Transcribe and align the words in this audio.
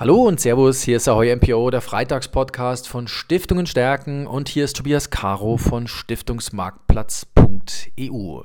Hallo 0.00 0.26
und 0.26 0.40
Servus, 0.40 0.80
hier 0.80 0.96
ist 0.96 1.08
Ahoy 1.10 1.36
MPO, 1.36 1.68
der 1.68 1.82
Freitagspodcast 1.82 2.88
von 2.88 3.06
Stiftungen 3.06 3.66
stärken 3.66 4.26
und 4.26 4.48
hier 4.48 4.64
ist 4.64 4.78
Tobias 4.78 5.10
Caro 5.10 5.58
von 5.58 5.88
Stiftungsmarktplatz.eu. 5.88 8.40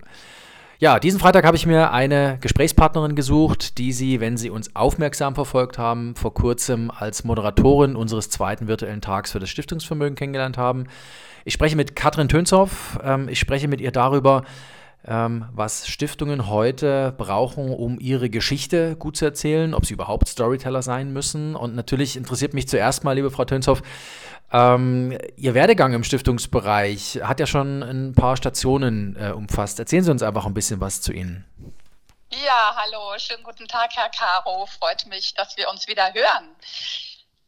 Ja, 0.80 1.00
diesen 1.00 1.18
Freitag 1.18 1.46
habe 1.46 1.56
ich 1.56 1.66
mir 1.66 1.94
eine 1.94 2.40
Gesprächspartnerin 2.42 3.16
gesucht, 3.16 3.78
die 3.78 3.94
Sie, 3.94 4.20
wenn 4.20 4.36
Sie 4.36 4.50
uns 4.50 4.76
aufmerksam 4.76 5.34
verfolgt 5.34 5.78
haben, 5.78 6.16
vor 6.16 6.34
kurzem 6.34 6.92
als 6.92 7.24
Moderatorin 7.24 7.96
unseres 7.96 8.30
zweiten 8.30 8.68
virtuellen 8.68 9.00
Tags 9.00 9.32
für 9.32 9.40
das 9.40 9.50
Stiftungsvermögen 9.50 10.18
kennengelernt 10.18 10.58
haben. 10.58 10.88
Ich 11.46 11.54
spreche 11.54 11.78
mit 11.78 11.96
Katrin 11.96 12.28
Tönshoff. 12.28 13.00
Ähm, 13.02 13.30
ich 13.30 13.40
spreche 13.40 13.70
mit 13.70 13.80
ihr 13.80 13.92
darüber, 13.92 14.44
ähm, 15.08 15.48
was 15.52 15.88
Stiftungen 15.88 16.48
heute 16.48 17.14
brauchen, 17.18 17.70
um 17.72 18.00
ihre 18.00 18.30
Geschichte 18.30 18.96
gut 18.96 19.18
zu 19.18 19.26
erzählen, 19.26 19.74
ob 19.74 19.86
sie 19.86 19.94
überhaupt 19.94 20.28
Storyteller 20.28 20.82
sein 20.82 21.14
müssen. 21.14 21.56
Und 21.56 21.76
natürlich 21.76 22.16
interessiert 22.18 22.54
mich 22.54 22.68
zuerst 22.68 23.04
mal, 23.04 23.14
liebe 23.14 23.32
Frau 23.32 23.46
Tönshoff, 23.46 23.82
ähm, 24.52 25.18
Ihr 25.38 25.54
Werdegang 25.54 25.94
im 25.94 26.04
Stiftungsbereich 26.04 27.20
hat 27.24 27.40
ja 27.40 27.48
schon 27.48 27.84
ein 27.84 28.14
paar 28.14 28.38
Stationen 28.38 29.16
äh, 29.20 29.32
umfasst. 29.32 29.80
Erzählen 29.80 30.04
Sie 30.04 30.12
uns 30.12 30.24
einfach 30.24 30.46
ein 30.46 30.54
bisschen 30.54 30.80
was 30.82 31.02
zu 31.02 31.12
Ihnen. 31.12 31.46
Ja, 32.32 32.76
hallo, 32.76 33.18
schönen 33.18 33.44
guten 33.44 33.68
Tag, 33.68 33.92
Herr 33.96 34.10
Caro. 34.10 34.66
Freut 34.66 35.06
mich, 35.08 35.34
dass 35.34 35.58
wir 35.58 35.70
uns 35.70 35.88
wieder 35.88 36.14
hören. 36.14 36.56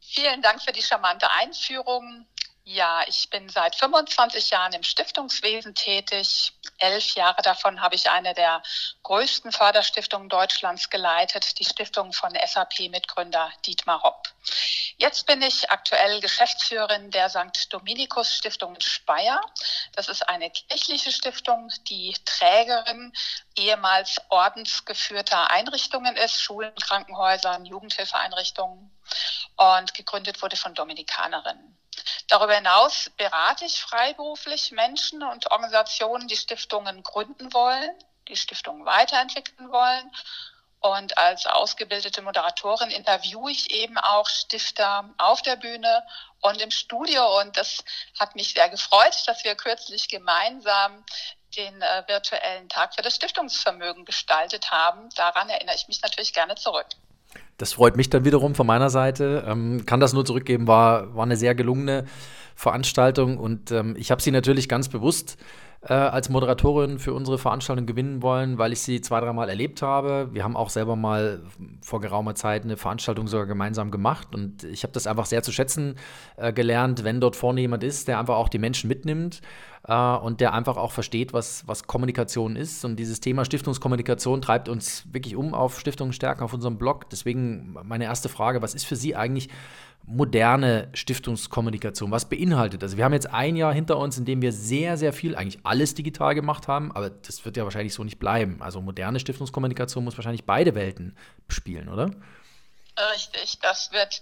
Vielen 0.00 0.42
Dank 0.42 0.62
für 0.62 0.72
die 0.72 0.82
charmante 0.82 1.26
Einführung. 1.40 2.26
Ja, 2.70 3.02
ich 3.06 3.30
bin 3.30 3.48
seit 3.48 3.76
25 3.76 4.50
Jahren 4.50 4.74
im 4.74 4.82
Stiftungswesen 4.82 5.74
tätig. 5.74 6.52
Elf 6.76 7.14
Jahre 7.14 7.40
davon 7.40 7.80
habe 7.80 7.94
ich 7.94 8.10
eine 8.10 8.34
der 8.34 8.62
größten 9.04 9.52
Förderstiftungen 9.52 10.28
Deutschlands 10.28 10.90
geleitet, 10.90 11.58
die 11.58 11.64
Stiftung 11.64 12.12
von 12.12 12.34
SAP-Mitgründer 12.34 13.50
Dietmar 13.64 14.02
Hopp. 14.02 14.28
Jetzt 14.98 15.24
bin 15.24 15.40
ich 15.40 15.70
aktuell 15.70 16.20
Geschäftsführerin 16.20 17.10
der 17.10 17.30
St. 17.30 17.72
Dominikus 17.72 18.34
Stiftung 18.34 18.74
in 18.74 18.82
Speyer. 18.82 19.40
Das 19.94 20.08
ist 20.08 20.28
eine 20.28 20.50
kirchliche 20.50 21.10
Stiftung, 21.10 21.72
die 21.88 22.14
Trägerin 22.26 23.14
ehemals 23.56 24.20
ordensgeführter 24.28 25.50
Einrichtungen 25.50 26.18
ist, 26.18 26.42
Schulen, 26.42 26.74
Krankenhäusern, 26.74 27.64
Jugendhilfeeinrichtungen 27.64 28.94
und 29.56 29.94
gegründet 29.94 30.42
wurde 30.42 30.58
von 30.58 30.74
Dominikanerinnen. 30.74 31.77
Darüber 32.28 32.54
hinaus 32.54 33.10
berate 33.16 33.64
ich 33.64 33.80
freiberuflich 33.80 34.72
Menschen 34.72 35.22
und 35.22 35.50
Organisationen, 35.50 36.28
die 36.28 36.36
Stiftungen 36.36 37.02
gründen 37.02 37.52
wollen, 37.52 37.90
die 38.28 38.36
Stiftungen 38.36 38.84
weiterentwickeln 38.84 39.70
wollen. 39.70 40.10
Und 40.80 41.18
als 41.18 41.46
ausgebildete 41.46 42.22
Moderatorin 42.22 42.90
interviewe 42.90 43.50
ich 43.50 43.70
eben 43.72 43.98
auch 43.98 44.28
Stifter 44.28 45.12
auf 45.18 45.42
der 45.42 45.56
Bühne 45.56 46.06
und 46.40 46.60
im 46.60 46.70
Studio. 46.70 47.40
Und 47.40 47.56
das 47.56 47.82
hat 48.18 48.36
mich 48.36 48.52
sehr 48.54 48.68
gefreut, 48.68 49.16
dass 49.26 49.42
wir 49.42 49.56
kürzlich 49.56 50.08
gemeinsam 50.08 51.04
den 51.56 51.82
äh, 51.82 52.04
virtuellen 52.06 52.68
Tag 52.68 52.94
für 52.94 53.02
das 53.02 53.16
Stiftungsvermögen 53.16 54.04
gestaltet 54.04 54.70
haben. 54.70 55.08
Daran 55.16 55.48
erinnere 55.48 55.74
ich 55.74 55.88
mich 55.88 56.00
natürlich 56.02 56.32
gerne 56.32 56.54
zurück. 56.54 56.86
Das 57.58 57.72
freut 57.72 57.96
mich 57.96 58.08
dann 58.08 58.24
wiederum 58.24 58.54
von 58.54 58.66
meiner 58.66 58.88
Seite. 58.88 59.44
Ähm, 59.46 59.84
kann 59.84 60.00
das 60.00 60.12
nur 60.12 60.24
zurückgeben, 60.24 60.66
war, 60.66 61.14
war 61.14 61.24
eine 61.24 61.36
sehr 61.36 61.54
gelungene 61.54 62.04
Veranstaltung 62.54 63.36
und 63.38 63.70
ähm, 63.70 63.94
ich 63.98 64.10
habe 64.10 64.22
sie 64.22 64.30
natürlich 64.30 64.68
ganz 64.68 64.88
bewusst 64.88 65.36
äh, 65.80 65.92
als 65.92 66.28
Moderatorin 66.28 66.98
für 66.98 67.14
unsere 67.14 67.38
Veranstaltung 67.38 67.86
gewinnen 67.86 68.20
wollen, 68.22 68.58
weil 68.58 68.72
ich 68.72 68.80
sie 68.80 69.00
zwei, 69.00 69.20
dreimal 69.20 69.48
erlebt 69.48 69.80
habe. 69.80 70.28
Wir 70.32 70.42
haben 70.42 70.56
auch 70.56 70.70
selber 70.70 70.96
mal 70.96 71.42
vor 71.82 72.00
geraumer 72.00 72.34
Zeit 72.34 72.64
eine 72.64 72.76
Veranstaltung 72.76 73.28
sogar 73.28 73.46
gemeinsam 73.46 73.90
gemacht 73.90 74.34
und 74.34 74.64
ich 74.64 74.82
habe 74.82 74.92
das 74.92 75.06
einfach 75.06 75.26
sehr 75.26 75.42
zu 75.42 75.52
schätzen 75.52 75.94
äh, 76.36 76.52
gelernt, 76.52 77.04
wenn 77.04 77.20
dort 77.20 77.36
vorne 77.36 77.60
jemand 77.60 77.84
ist, 77.84 78.08
der 78.08 78.18
einfach 78.18 78.34
auch 78.36 78.48
die 78.48 78.58
Menschen 78.58 78.88
mitnimmt 78.88 79.40
äh, 79.86 79.94
und 79.94 80.40
der 80.40 80.52
einfach 80.52 80.76
auch 80.76 80.90
versteht, 80.90 81.32
was, 81.32 81.66
was 81.68 81.84
Kommunikation 81.84 82.56
ist. 82.56 82.84
Und 82.84 82.96
dieses 82.96 83.20
Thema 83.20 83.44
Stiftungskommunikation 83.44 84.42
treibt 84.42 84.68
uns 84.68 85.06
wirklich 85.12 85.36
um 85.36 85.54
auf 85.54 85.78
Stiftungen 85.78 86.12
stärken 86.12 86.42
auf 86.42 86.52
unserem 86.52 86.76
Blog. 86.78 87.08
Deswegen 87.10 87.76
meine 87.84 88.04
erste 88.04 88.28
Frage, 88.28 88.62
was 88.62 88.74
ist 88.74 88.84
für 88.84 88.96
Sie 88.96 89.14
eigentlich 89.14 89.48
moderne 90.08 90.88
Stiftungskommunikation? 90.94 92.10
Was 92.10 92.28
beinhaltet 92.28 92.82
das? 92.82 92.96
Wir 92.96 93.04
haben 93.04 93.12
jetzt 93.12 93.30
ein 93.30 93.56
Jahr 93.56 93.72
hinter 93.72 93.98
uns, 93.98 94.16
in 94.16 94.24
dem 94.24 94.40
wir 94.40 94.52
sehr, 94.52 94.96
sehr 94.96 95.12
viel, 95.12 95.36
eigentlich 95.36 95.64
alles 95.64 95.94
digital 95.94 96.34
gemacht 96.34 96.66
haben, 96.66 96.90
aber 96.92 97.10
das 97.10 97.44
wird 97.44 97.56
ja 97.56 97.64
wahrscheinlich 97.64 97.94
so 97.94 98.02
nicht 98.02 98.18
bleiben. 98.18 98.62
Also 98.62 98.80
moderne 98.80 99.20
Stiftungskommunikation 99.20 100.04
muss 100.04 100.16
wahrscheinlich 100.16 100.44
beide 100.44 100.74
Welten 100.74 101.16
bespielen, 101.46 101.88
oder? 101.88 102.10
Richtig, 103.14 103.60
das 103.60 103.92
wird 103.92 104.20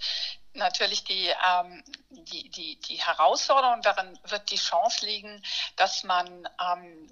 natürlich 0.55 1.05
die, 1.05 1.29
ähm, 1.29 1.83
die, 2.11 2.51
die, 2.51 2.79
die 2.81 2.97
Herausforderung, 2.97 3.81
darin 3.83 4.19
wird 4.29 4.51
die 4.51 4.57
Chance 4.57 5.07
liegen, 5.07 5.43
dass 5.77 6.03
man 6.05 6.27
ähm, 6.27 7.09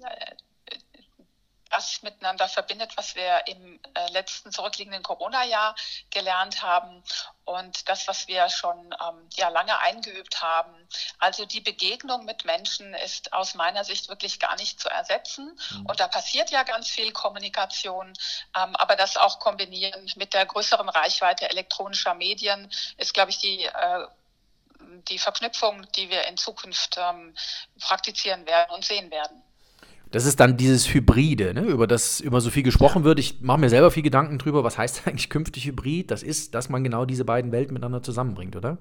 das 1.85 2.01
miteinander 2.01 2.47
verbindet, 2.47 2.97
was 2.97 3.15
wir 3.15 3.47
im 3.47 3.79
äh, 3.93 4.11
letzten 4.11 4.51
zurückliegenden 4.51 5.03
Corona-Jahr 5.03 5.75
gelernt 6.09 6.61
haben 6.61 7.03
und 7.43 7.87
das, 7.87 8.07
was 8.07 8.27
wir 8.27 8.49
schon 8.49 8.95
ähm, 9.07 9.29
ja 9.35 9.49
lange 9.49 9.77
eingeübt 9.79 10.41
haben. 10.41 10.73
Also 11.19 11.45
die 11.45 11.61
Begegnung 11.61 12.25
mit 12.25 12.45
Menschen 12.45 12.93
ist 12.95 13.33
aus 13.33 13.53
meiner 13.53 13.83
Sicht 13.83 14.09
wirklich 14.09 14.39
gar 14.39 14.55
nicht 14.55 14.79
zu 14.79 14.89
ersetzen. 14.89 15.57
Mhm. 15.71 15.85
Und 15.85 15.99
da 15.99 16.07
passiert 16.07 16.49
ja 16.49 16.63
ganz 16.63 16.89
viel 16.89 17.11
Kommunikation, 17.11 18.13
ähm, 18.57 18.75
aber 18.75 18.95
das 18.95 19.17
auch 19.17 19.39
kombinieren 19.39 20.11
mit 20.15 20.33
der 20.33 20.45
größeren 20.45 20.89
Reichweite 20.89 21.49
elektronischer 21.49 22.15
Medien 22.15 22.71
ist, 22.97 23.13
glaube 23.13 23.29
ich, 23.29 23.37
die 23.37 23.65
äh, 23.65 24.07
die 25.09 25.19
Verknüpfung, 25.19 25.89
die 25.93 26.09
wir 26.09 26.25
in 26.25 26.37
Zukunft 26.37 26.97
ähm, 26.97 27.35
praktizieren 27.79 28.45
werden 28.45 28.71
und 28.71 28.85
sehen 28.85 29.09
werden. 29.11 29.44
Das 30.11 30.25
ist 30.25 30.39
dann 30.39 30.57
dieses 30.57 30.93
Hybride, 30.93 31.53
ne, 31.53 31.61
über 31.61 31.87
das 31.87 32.19
immer 32.21 32.39
so 32.39 32.49
viel 32.49 32.63
gesprochen 32.63 33.03
wird. 33.03 33.19
Ich 33.19 33.41
mache 33.41 33.59
mir 33.59 33.69
selber 33.69 33.91
viel 33.91 34.03
Gedanken 34.03 34.37
drüber, 34.37 34.63
was 34.63 34.77
heißt 34.77 35.01
eigentlich 35.07 35.29
künftig 35.29 35.65
Hybrid? 35.65 36.11
Das 36.11 36.23
ist, 36.23 36.55
dass 36.55 36.69
man 36.69 36.83
genau 36.83 37.05
diese 37.05 37.25
beiden 37.25 37.51
Welten 37.51 37.73
miteinander 37.73 38.03
zusammenbringt, 38.03 38.55
oder? 38.55 38.77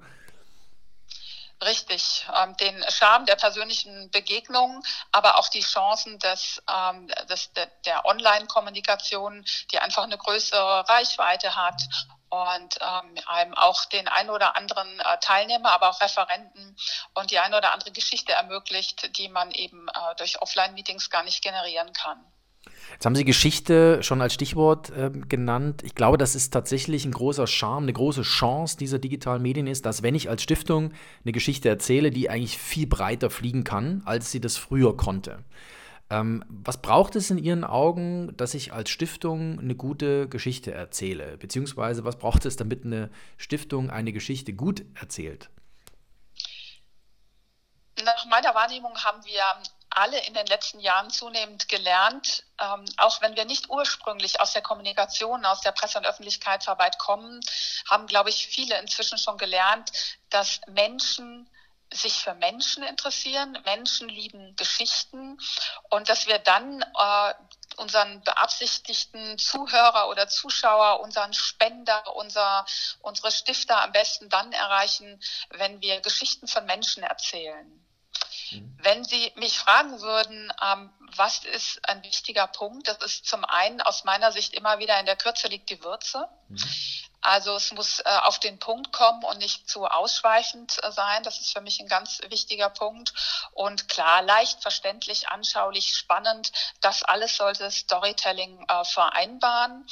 Richtig, 1.63 2.27
ähm, 2.43 2.57
den 2.59 2.85
Charme 2.89 3.25
der 3.27 3.37
persönlichen 3.37 4.11
Begegnung, 4.11 4.83
aber 5.13 5.39
auch 5.39 5.49
die 5.49 5.61
Chancen 5.61 6.19
des, 6.19 6.63
ähm, 6.69 7.09
des, 7.31 7.53
der, 7.53 7.69
der 7.87 8.05
Online-Kommunikation, 8.05 9.45
die 9.71 9.79
einfach 9.79 10.03
eine 10.03 10.19
größere 10.19 10.87
Reichweite 10.89 11.57
hat 11.57 11.81
und 12.35 12.79
ähm, 12.81 13.15
einem 13.27 13.55
auch 13.55 13.85
den 13.85 14.09
ein 14.09 14.29
oder 14.29 14.57
anderen 14.57 14.89
äh, 15.01 15.19
Teilnehmer, 15.21 15.73
aber 15.73 15.91
auch 15.91 16.01
Referenten 16.01 16.77
und 17.15 17.31
die 17.31 17.39
eine 17.39 17.57
oder 17.57 17.73
andere 17.73 17.93
Geschichte 17.93 18.33
ermöglicht, 18.33 19.17
die 19.19 19.29
man 19.29 19.51
eben 19.53 19.87
äh, 19.89 20.15
durch 20.17 20.43
Offline-Meetings 20.43 21.11
gar 21.11 21.23
nicht 21.23 21.43
generieren 21.43 21.93
kann. 21.93 22.19
Jetzt 22.93 23.07
haben 23.07 23.15
Sie 23.15 23.25
Geschichte 23.25 24.03
schon 24.03 24.21
als 24.21 24.35
Stichwort 24.35 24.91
äh, 24.91 25.11
genannt. 25.11 25.83
Ich 25.85 25.95
glaube, 25.95 26.19
das 26.19 26.35
ist 26.35 26.51
tatsächlich 26.51 27.05
ein 27.05 27.13
großer 27.13 27.47
Charme, 27.47 27.85
eine 27.85 27.93
große 27.93 28.23
Chance 28.23 28.77
dieser 28.77 28.99
digitalen 28.99 29.43
Medien 29.43 29.67
ist, 29.67 29.87
dass 29.87 30.03
wenn 30.03 30.15
ich 30.15 30.29
als 30.29 30.43
Stiftung 30.43 30.93
eine 31.25 31.33
Geschichte 31.33 31.69
erzähle, 31.69 32.11
die 32.11 32.31
eigentlich 32.31 32.59
viel 32.59 32.87
breiter 32.87 33.31
fliegen 33.31 33.65
kann, 33.65 34.03
als 34.07 34.31
sie 34.31 34.41
das 34.41 34.57
früher 34.57 34.97
konnte. 34.97 35.45
Ähm, 36.11 36.45
was 36.49 36.83
braucht 36.83 37.17
es 37.17 37.31
in 37.31 37.39
Ihren 37.39 37.65
Augen, 37.65 38.37
dass 38.37 38.55
ich 38.55 38.73
als 38.73 38.91
Stiftung 38.91 39.59
eine 39.59 39.75
gute 39.75 40.29
Geschichte 40.29 40.73
erzähle? 40.73 41.39
Beziehungsweise 41.39 42.05
was 42.05 42.19
braucht 42.19 42.45
es, 42.45 42.57
damit 42.57 42.85
eine 42.85 43.11
Stiftung 43.39 43.91
eine 43.91 44.13
Geschichte 44.13 44.53
gut 44.53 44.85
erzählt? 44.95 45.49
Nach 48.05 48.27
meiner 48.27 48.55
Wahrnehmung 48.55 48.97
haben 48.99 49.25
wir 49.25 49.43
alle 49.95 50.19
in 50.27 50.35
den 50.35 50.47
letzten 50.47 50.81
Jahren 50.81 51.11
zunehmend 51.11 51.69
gelernt, 51.69 52.45
ähm, 52.61 52.85
auch 52.99 53.23
wenn 53.23 53.37
wir 53.37 53.45
nicht 53.45 53.71
ursprünglich 53.71 54.41
aus 54.41 54.53
der 54.53 54.63
Kommunikation, 54.63 55.45
aus 55.45 55.61
der 55.61 55.73
Presse- 55.73 55.99
und 55.99 56.07
Öffentlichkeitsarbeit 56.07 56.99
kommen, 56.99 57.41
haben, 57.89 58.07
glaube 58.07 58.31
ich, 58.31 58.47
viele 58.47 58.79
inzwischen 58.81 59.19
schon 59.19 59.39
gelernt, 59.39 59.93
dass 60.31 60.61
Menschen 60.67 61.49
sich 61.95 62.15
für 62.15 62.35
Menschen 62.35 62.83
interessieren. 62.83 63.59
Menschen 63.65 64.09
lieben 64.09 64.57
Geschichten 64.57 65.39
und 65.91 66.09
dass 66.09 66.27
wir 66.27 66.39
dann 66.39 66.83
äh, 66.83 67.35
unseren 67.77 68.23
beabsichtigten 68.23 69.39
Zuhörer 69.39 70.09
oder 70.09 70.29
Zuschauer, 70.29 71.01
unseren 71.01 71.33
Spender, 71.33 72.15
unser, 72.17 72.67
unsere 73.01 73.31
Stifter 73.31 73.83
am 73.83 73.93
besten 73.93 74.29
dann 74.29 74.53
erreichen, 74.53 75.21
wenn 75.51 75.81
wir 75.81 76.01
Geschichten 76.01 76.47
von 76.47 76.67
Menschen 76.67 77.03
erzählen. 77.03 77.85
Mhm. 78.51 78.77
Wenn 78.81 79.05
Sie 79.05 79.33
mich 79.37 79.59
fragen 79.59 80.01
würden, 80.01 80.53
ähm, 80.63 80.91
was 81.17 81.45
ist 81.45 81.89
ein 81.89 82.03
wichtiger 82.03 82.47
Punkt, 82.47 82.89
das 82.89 82.99
ist 82.99 83.27
zum 83.27 83.45
einen 83.45 83.81
aus 83.81 84.05
meiner 84.05 84.33
Sicht 84.33 84.55
immer 84.55 84.79
wieder 84.79 84.99
in 85.01 85.07
der 85.07 85.17
Kürze 85.17 85.49
liegt 85.49 85.71
die 85.71 85.83
Würze. 85.83 86.29
Mhm. 86.49 86.59
Also 87.25 87.57
es 87.57 87.73
muss 87.73 88.01
äh, 88.01 88.05
auf 88.05 88.39
den 88.39 88.59
Punkt 88.59 88.93
kommen 88.93 89.25
und 89.25 89.39
nicht 89.39 89.67
zu 89.67 89.87
ausschweifend 89.87 90.79
äh, 90.85 90.93
sein. 90.93 91.23
Das 91.23 91.41
ist 91.41 91.55
für 91.55 91.63
mich 91.63 91.81
ein 91.81 91.89
ganz 91.89 92.21
wichtiger 92.29 92.69
Punkt. 92.69 93.15
Und 93.53 93.89
klar, 93.89 94.21
leicht 94.21 94.61
verständlich, 94.61 95.31
anschaulich, 95.31 95.97
spannend. 95.97 96.53
Das 96.83 97.03
alles 97.03 97.39
sollte 97.39 97.71
Storytelling 97.71 98.67
äh, 98.69 98.85
vereinbaren. 98.85 99.87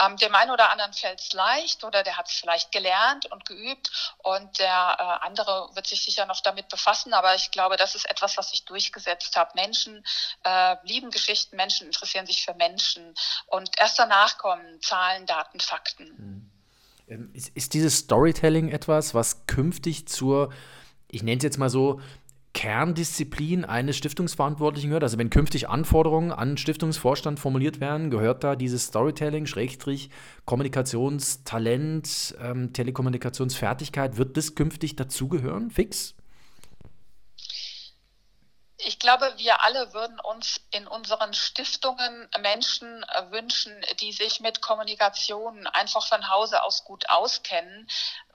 Ähm, 0.00 0.16
dem 0.18 0.32
einen 0.36 0.52
oder 0.52 0.70
anderen 0.70 0.92
fällt 0.92 1.20
es 1.20 1.32
leicht 1.32 1.82
oder 1.82 2.04
der 2.04 2.16
hat 2.16 2.28
es 2.28 2.34
vielleicht 2.34 2.70
gelernt 2.70 3.26
und 3.26 3.44
geübt 3.46 4.14
und 4.18 4.56
der 4.60 4.96
äh, 4.98 5.26
andere 5.26 5.68
wird 5.74 5.88
sich 5.88 6.04
sicher 6.04 6.24
noch 6.26 6.40
damit 6.40 6.68
befassen. 6.68 7.14
Aber 7.14 7.34
ich 7.34 7.50
glaube, 7.50 7.76
das 7.76 7.96
ist 7.96 8.08
etwas, 8.08 8.36
was 8.36 8.50
sich 8.50 8.64
durchgesetzt 8.64 9.36
hat. 9.36 9.56
Menschen 9.56 10.06
äh, 10.44 10.76
lieben 10.84 11.10
Geschichten, 11.10 11.56
Menschen 11.56 11.88
interessieren 11.88 12.26
sich 12.26 12.44
für 12.44 12.54
Menschen 12.54 13.16
und 13.46 13.76
erst 13.76 13.98
danach 13.98 14.38
kommen 14.38 14.80
Zahlen, 14.82 15.26
Daten, 15.26 15.58
Fakten. 15.58 16.14
Mhm. 16.16 16.55
Ähm, 17.08 17.30
ist, 17.32 17.50
ist 17.54 17.74
dieses 17.74 17.98
Storytelling 17.98 18.68
etwas, 18.68 19.14
was 19.14 19.46
künftig 19.46 20.06
zur, 20.06 20.50
ich 21.10 21.22
nenne 21.22 21.38
es 21.38 21.44
jetzt 21.44 21.58
mal 21.58 21.70
so, 21.70 22.00
Kerndisziplin 22.52 23.66
eines 23.66 23.98
Stiftungsverantwortlichen 23.98 24.88
gehört? 24.88 25.02
Also 25.02 25.18
wenn 25.18 25.28
künftig 25.28 25.68
Anforderungen 25.68 26.32
an 26.32 26.56
Stiftungsvorstand 26.56 27.38
formuliert 27.38 27.80
werden, 27.80 28.10
gehört 28.10 28.44
da 28.44 28.56
dieses 28.56 28.86
Storytelling, 28.86 29.44
Schrägstrich, 29.44 30.08
Kommunikationstalent, 30.46 32.34
ähm, 32.40 32.72
Telekommunikationsfertigkeit, 32.72 34.16
wird 34.16 34.38
das 34.38 34.54
künftig 34.54 34.96
dazugehören, 34.96 35.70
fix? 35.70 36.14
Ich 38.78 38.98
glaube, 38.98 39.32
wir 39.36 39.62
alle 39.62 39.94
würden 39.94 40.20
uns 40.20 40.60
in 40.70 40.86
unseren 40.86 41.32
Stiftungen 41.32 42.28
Menschen 42.40 43.04
wünschen, 43.30 43.74
die 44.00 44.12
sich 44.12 44.40
mit 44.40 44.60
Kommunikation 44.60 45.66
einfach 45.68 46.06
von 46.06 46.28
Hause 46.28 46.62
aus 46.62 46.84
gut 46.84 47.08
auskennen, 47.08 47.88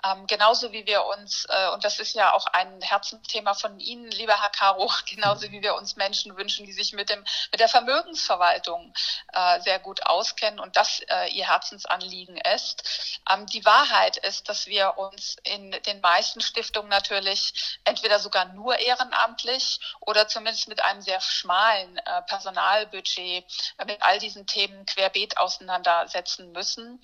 ähm, 0.03 0.25
genauso 0.27 0.71
wie 0.71 0.85
wir 0.85 1.05
uns, 1.05 1.45
äh, 1.49 1.69
und 1.69 1.83
das 1.83 1.99
ist 1.99 2.13
ja 2.13 2.33
auch 2.33 2.47
ein 2.47 2.81
Herzensthema 2.81 3.53
von 3.53 3.79
Ihnen, 3.79 4.09
lieber 4.11 4.41
Herr 4.41 4.49
Caro, 4.49 4.91
genauso 5.09 5.51
wie 5.51 5.61
wir 5.61 5.75
uns 5.75 5.95
Menschen 5.95 6.35
wünschen, 6.37 6.65
die 6.65 6.73
sich 6.73 6.93
mit 6.93 7.09
dem, 7.09 7.23
mit 7.51 7.59
der 7.59 7.69
Vermögensverwaltung 7.69 8.93
äh, 9.33 9.59
sehr 9.61 9.79
gut 9.79 10.05
auskennen 10.05 10.59
und 10.59 10.75
das 10.75 11.01
äh, 11.01 11.29
ihr 11.29 11.47
Herzensanliegen 11.47 12.37
ist. 12.55 13.19
Ähm, 13.29 13.45
die 13.47 13.63
Wahrheit 13.65 14.17
ist, 14.17 14.49
dass 14.49 14.65
wir 14.65 14.97
uns 14.97 15.37
in 15.43 15.71
den 15.71 16.01
meisten 16.01 16.41
Stiftungen 16.41 16.89
natürlich 16.89 17.79
entweder 17.83 18.19
sogar 18.19 18.45
nur 18.45 18.79
ehrenamtlich 18.79 19.79
oder 19.99 20.27
zumindest 20.27 20.67
mit 20.67 20.83
einem 20.83 21.01
sehr 21.01 21.21
schmalen 21.21 21.97
äh, 21.97 22.21
Personalbudget 22.23 23.45
äh, 23.77 23.85
mit 23.85 24.01
all 24.01 24.19
diesen 24.19 24.47
Themen 24.47 24.85
querbeet 24.85 25.37
auseinandersetzen 25.37 26.51
müssen. 26.51 26.99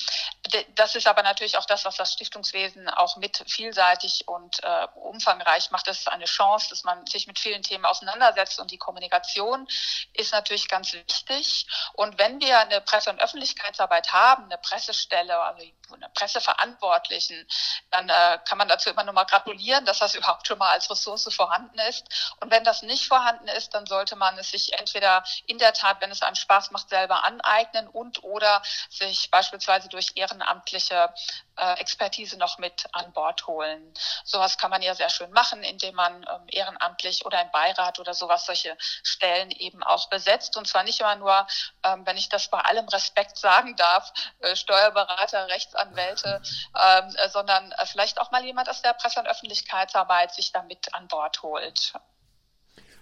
Das 0.76 0.96
ist 0.96 1.08
aber 1.08 1.24
natürlich 1.24 1.58
auch 1.58 1.66
das, 1.66 1.86
was 1.86 1.98
das 1.98 2.14
Stiftungswesen 2.14 2.87
auch 2.90 3.18
mit 3.18 3.44
vielseitig 3.48 4.28
und 4.28 4.64
äh, 4.64 4.88
umfangreich 4.96 5.72
macht. 5.72 5.88
Ist 5.88 6.08
eine 6.08 6.26
Chance, 6.26 6.70
dass 6.70 6.84
man 6.84 7.06
sich 7.08 7.28
mit 7.28 7.40
vielen 7.40 7.64
Themen 7.64 7.86
auseinandersetzt 7.86 8.60
und 8.60 8.72
die 8.72 8.78
Kommunikation 8.78 9.68
ist 10.14 10.32
natürlich 10.32 10.68
ganz 10.68 10.94
wichtig. 10.94 11.68
Und 11.94 12.18
wenn 12.18 12.40
wir 12.40 12.60
eine 12.60 12.82
Presse- 12.82 13.10
und 13.10 13.22
Öffentlichkeitsarbeit 13.22 14.12
haben, 14.12 14.46
eine 14.46 14.58
Pressestelle, 14.58 15.38
also 15.40 15.64
eine 15.94 16.10
Presseverantwortlichen, 16.10 17.48
dann 17.92 18.10
äh, 18.10 18.40
kann 18.48 18.58
man 18.58 18.68
dazu 18.68 18.90
immer 18.90 19.04
nur 19.04 19.14
mal 19.14 19.26
gratulieren, 19.26 19.86
dass 19.86 20.00
das 20.00 20.16
überhaupt 20.16 20.48
schon 20.48 20.58
mal 20.58 20.72
als 20.72 20.90
Ressource 20.90 21.34
vorhanden 21.34 21.80
ist. 21.80 22.34
Und 22.40 22.52
wenn 22.52 22.64
das 22.64 22.82
nicht 22.82 23.08
vorhanden 23.08 23.48
ist, 23.50 23.74
dann 23.74 23.86
sollte 23.86 24.16
man 24.16 24.38
es 24.38 24.52
sich 24.52 24.74
entweder 24.74 25.24
in 25.46 25.58
der 25.58 25.74
Tat, 25.74 26.02
wenn 26.02 26.12
es 26.12 26.22
einem 26.22 26.36
Spaß 26.36 26.72
macht, 26.72 26.90
selber 26.90 27.24
aneignen 27.24 27.88
und 27.88 28.24
oder 28.24 28.62
sich 28.90 29.30
beispielsweise 29.32 29.90
durch 29.90 30.12
ehrenamtliche 30.16 31.14
äh, 31.58 31.74
Expertise 31.80 32.38
noch 32.38 32.58
mit 32.58 32.77
an 32.94 33.12
Bord 33.14 33.48
holen. 33.48 33.94
Sowas 34.24 34.58
kann 34.58 34.70
man 34.70 34.82
ja 34.82 34.96
sehr 34.96 35.10
schön 35.10 35.32
machen, 35.32 35.64
indem 35.64 35.96
man 35.96 36.24
ähm, 36.24 36.48
ehrenamtlich 36.48 37.26
oder 37.26 37.42
im 37.42 37.52
Beirat 37.52 38.00
oder 38.00 38.14
sowas 38.14 38.46
solche 38.46 38.78
Stellen 39.04 39.52
eben 39.52 39.84
auch 39.84 40.10
besetzt. 40.10 40.58
Und 40.58 40.68
zwar 40.68 40.84
nicht 40.84 41.00
immer 41.00 41.16
nur, 41.16 41.48
ähm, 41.84 42.06
wenn 42.06 42.18
ich 42.18 42.30
das 42.30 42.50
bei 42.50 42.60
allem 42.60 42.88
Respekt 42.88 43.38
sagen 43.38 43.76
darf, 43.76 44.12
äh, 44.40 44.56
Steuerberater, 44.56 45.48
Rechtsanwälte, 45.48 46.42
ähm, 46.76 47.16
äh, 47.16 47.30
sondern 47.30 47.72
äh, 47.74 47.86
vielleicht 47.86 48.20
auch 48.20 48.32
mal 48.32 48.44
jemand 48.44 48.70
aus 48.70 48.82
der 48.82 48.94
Presse- 48.94 49.20
und 49.20 49.28
Öffentlichkeitsarbeit 49.28 50.34
sich 50.34 50.52
da 50.52 50.64
mit 50.64 50.94
an 50.94 51.08
Bord 51.08 51.42
holt. 51.44 51.94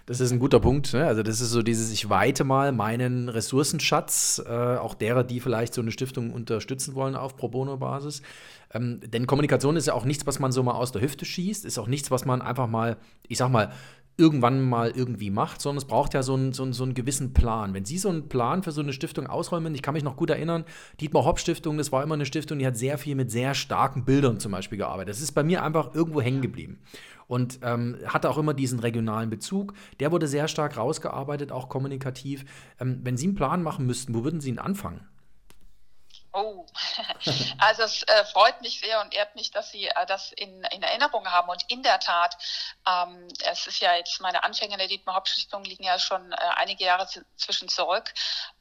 Das 0.06 0.20
ist 0.20 0.30
ein 0.30 0.38
guter 0.38 0.60
Punkt. 0.60 0.92
Ne? 0.94 1.04
Also 1.04 1.24
das 1.24 1.40
ist 1.40 1.50
so 1.50 1.62
dieses, 1.62 1.90
ich 1.90 2.08
weite 2.08 2.44
mal 2.44 2.70
meinen 2.70 3.28
Ressourcenschatz, 3.28 4.40
äh, 4.46 4.76
auch 4.76 4.94
derer, 4.94 5.24
die 5.24 5.40
vielleicht 5.40 5.74
so 5.74 5.80
eine 5.80 5.90
Stiftung 5.90 6.32
unterstützen 6.32 6.94
wollen 6.94 7.16
auf 7.16 7.36
Pro 7.36 7.48
Bono-Basis. 7.48 8.22
Ähm, 8.76 9.00
denn 9.04 9.26
Kommunikation 9.26 9.76
ist 9.76 9.86
ja 9.86 9.94
auch 9.94 10.04
nichts, 10.04 10.26
was 10.26 10.38
man 10.38 10.52
so 10.52 10.62
mal 10.62 10.74
aus 10.74 10.92
der 10.92 11.02
Hüfte 11.02 11.24
schießt, 11.24 11.64
ist 11.64 11.78
auch 11.78 11.88
nichts, 11.88 12.10
was 12.10 12.24
man 12.24 12.42
einfach 12.42 12.66
mal, 12.66 12.96
ich 13.28 13.38
sag 13.38 13.50
mal, 13.50 13.72
irgendwann 14.18 14.66
mal 14.66 14.90
irgendwie 14.94 15.30
macht, 15.30 15.60
sondern 15.60 15.78
es 15.78 15.84
braucht 15.84 16.14
ja 16.14 16.22
so 16.22 16.34
einen, 16.34 16.52
so, 16.52 16.62
einen, 16.62 16.72
so 16.72 16.84
einen 16.84 16.94
gewissen 16.94 17.34
Plan. 17.34 17.74
Wenn 17.74 17.84
Sie 17.84 17.98
so 17.98 18.08
einen 18.08 18.28
Plan 18.28 18.62
für 18.62 18.72
so 18.72 18.80
eine 18.80 18.94
Stiftung 18.94 19.26
ausräumen, 19.26 19.74
ich 19.74 19.82
kann 19.82 19.92
mich 19.92 20.04
noch 20.04 20.16
gut 20.16 20.30
erinnern, 20.30 20.64
Dietmar 21.00 21.24
Hopp 21.24 21.38
Stiftung, 21.38 21.76
das 21.76 21.92
war 21.92 22.02
immer 22.02 22.14
eine 22.14 22.24
Stiftung, 22.24 22.58
die 22.58 22.66
hat 22.66 22.78
sehr 22.78 22.96
viel 22.96 23.14
mit 23.14 23.30
sehr 23.30 23.54
starken 23.54 24.04
Bildern 24.04 24.40
zum 24.40 24.52
Beispiel 24.52 24.78
gearbeitet. 24.78 25.10
Das 25.10 25.20
ist 25.20 25.32
bei 25.32 25.42
mir 25.42 25.62
einfach 25.62 25.94
irgendwo 25.94 26.22
hängen 26.22 26.40
geblieben 26.40 26.78
und 27.26 27.58
ähm, 27.62 27.96
hatte 28.06 28.30
auch 28.30 28.38
immer 28.38 28.54
diesen 28.54 28.78
regionalen 28.78 29.28
Bezug. 29.28 29.74
Der 30.00 30.12
wurde 30.12 30.28
sehr 30.28 30.48
stark 30.48 30.78
rausgearbeitet, 30.78 31.52
auch 31.52 31.68
kommunikativ. 31.68 32.46
Ähm, 32.80 33.00
wenn 33.02 33.18
Sie 33.18 33.26
einen 33.26 33.34
Plan 33.34 33.62
machen 33.62 33.86
müssten, 33.86 34.14
wo 34.14 34.24
würden 34.24 34.40
Sie 34.40 34.48
ihn 34.48 34.58
anfangen? 34.58 35.00
Oh, 36.38 36.66
also 37.58 37.84
es 37.84 38.02
äh, 38.02 38.24
freut 38.26 38.60
mich 38.60 38.80
sehr 38.80 39.00
und 39.00 39.14
ehrt 39.14 39.34
mich, 39.36 39.52
dass 39.52 39.70
Sie 39.70 39.86
äh, 39.86 40.06
das 40.06 40.32
in, 40.32 40.62
in 40.64 40.82
Erinnerung 40.82 41.26
haben. 41.26 41.48
Und 41.48 41.64
in 41.68 41.82
der 41.82 41.98
Tat, 41.98 42.36
ähm, 42.86 43.26
es 43.50 43.66
ist 43.66 43.80
ja 43.80 43.94
jetzt, 43.94 44.20
meine 44.20 44.44
Anfänge 44.44 44.74
in 44.74 44.78
der 44.78 44.86
Dietmar 44.86 45.14
Hauptstiftung 45.14 45.64
liegen 45.64 45.84
ja 45.84 45.98
schon 45.98 46.32
äh, 46.32 46.36
einige 46.56 46.84
Jahre 46.84 47.08
zwischen 47.38 47.70
zurück 47.70 48.12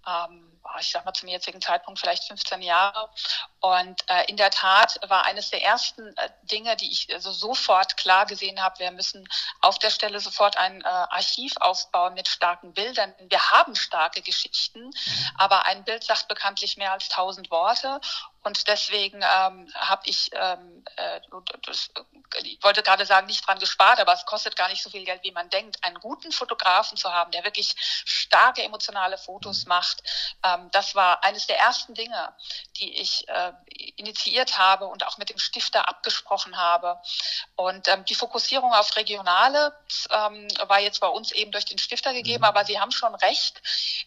ähm, 0.08 0.56
ich 0.80 0.90
sag 0.90 1.06
mal 1.06 1.14
zum 1.14 1.30
jetzigen 1.30 1.62
Zeitpunkt 1.62 2.00
vielleicht 2.00 2.26
15 2.26 2.62
Jahre. 2.62 3.10
Und 3.60 4.02
äh, 4.10 4.26
in 4.28 4.38
der 4.38 4.50
Tat 4.50 5.00
war 5.08 5.26
eines 5.26 5.50
der 5.50 5.64
ersten 5.64 6.16
äh, 6.18 6.30
Dinge, 6.44 6.76
die 6.76 6.92
ich 6.92 7.14
also 7.14 7.32
sofort 7.32 7.98
klar 7.98 8.26
gesehen 8.26 8.62
habe, 8.62 8.80
wir 8.80 8.92
müssen 8.92 9.28
auf 9.62 9.80
der 9.80 9.90
Stelle 9.90 10.20
sofort 10.20 10.58
ein 10.58 10.82
äh, 10.82 10.86
Archiv 10.86 11.54
aufbauen 11.60 12.14
mit 12.14 12.28
starken 12.28 12.74
Bildern. 12.74 13.14
Wir 13.20 13.52
haben 13.52 13.76
starke 13.76 14.22
Geschichten, 14.22 14.86
mhm. 14.86 14.94
aber 15.36 15.66
ein 15.66 15.84
Bild 15.84 16.04
sagt 16.04 16.28
bekanntlich 16.28 16.78
mehr 16.78 16.92
als 16.92 17.10
tausend 17.10 17.50
Worte. 17.52 18.00
Und 18.46 18.68
deswegen 18.68 19.24
ähm, 19.24 19.74
habe 19.74 20.04
ich, 20.06 20.30
ähm, 20.34 20.86
äh, 20.98 21.20
das, 21.64 21.90
ich 22.44 22.62
wollte 22.62 22.84
gerade 22.84 23.04
sagen, 23.08 23.26
nicht 23.26 23.46
dran 23.46 23.58
gespart, 23.58 24.00
aber 24.00 24.14
es 24.14 24.24
kostet 24.28 24.56
gar 24.56 24.70
nicht 24.70 24.84
so 24.84 24.92
viel 24.92 25.04
Geld, 25.04 25.24
wie 25.24 25.32
man 25.32 25.50
denkt, 25.50 25.84
einen 25.84 26.00
guten 26.00 26.32
Fotografen 26.32 26.96
zu 26.96 27.12
haben, 27.12 27.32
der 27.32 27.44
wirklich 27.44 27.74
starke 28.06 28.62
emotionale 28.62 29.18
Fotos 29.18 29.66
macht. 29.66 30.04
Ähm, 30.44 30.70
das 30.72 30.94
war 30.94 31.24
eines 31.24 31.48
der 31.48 31.58
ersten 31.58 31.96
Dinge, 31.96 32.36
die 32.78 33.02
ich 33.02 33.28
äh, 33.30 33.52
initiiert 33.96 34.60
habe 34.60 34.86
und 34.86 35.08
auch 35.08 35.18
mit 35.18 35.32
dem 35.32 35.40
Stifter 35.40 35.90
abgesprochen 35.90 36.56
habe. 36.56 37.02
Und 37.56 37.88
ähm, 37.88 38.06
die 38.06 38.16
Fokussierung 38.16 38.74
auf 38.74 38.96
Regionale 38.96 39.74
ähm, 40.12 40.48
war 40.68 40.80
jetzt 40.80 41.00
bei 41.00 41.08
uns 41.08 41.32
eben 41.32 41.52
durch 41.52 41.66
den 41.66 41.80
Stifter 41.80 42.14
gegeben, 42.14 42.42
mhm. 42.42 42.50
aber 42.50 42.64
Sie 42.64 42.80
haben 42.80 42.92
schon 42.92 43.16
recht. 43.16 43.60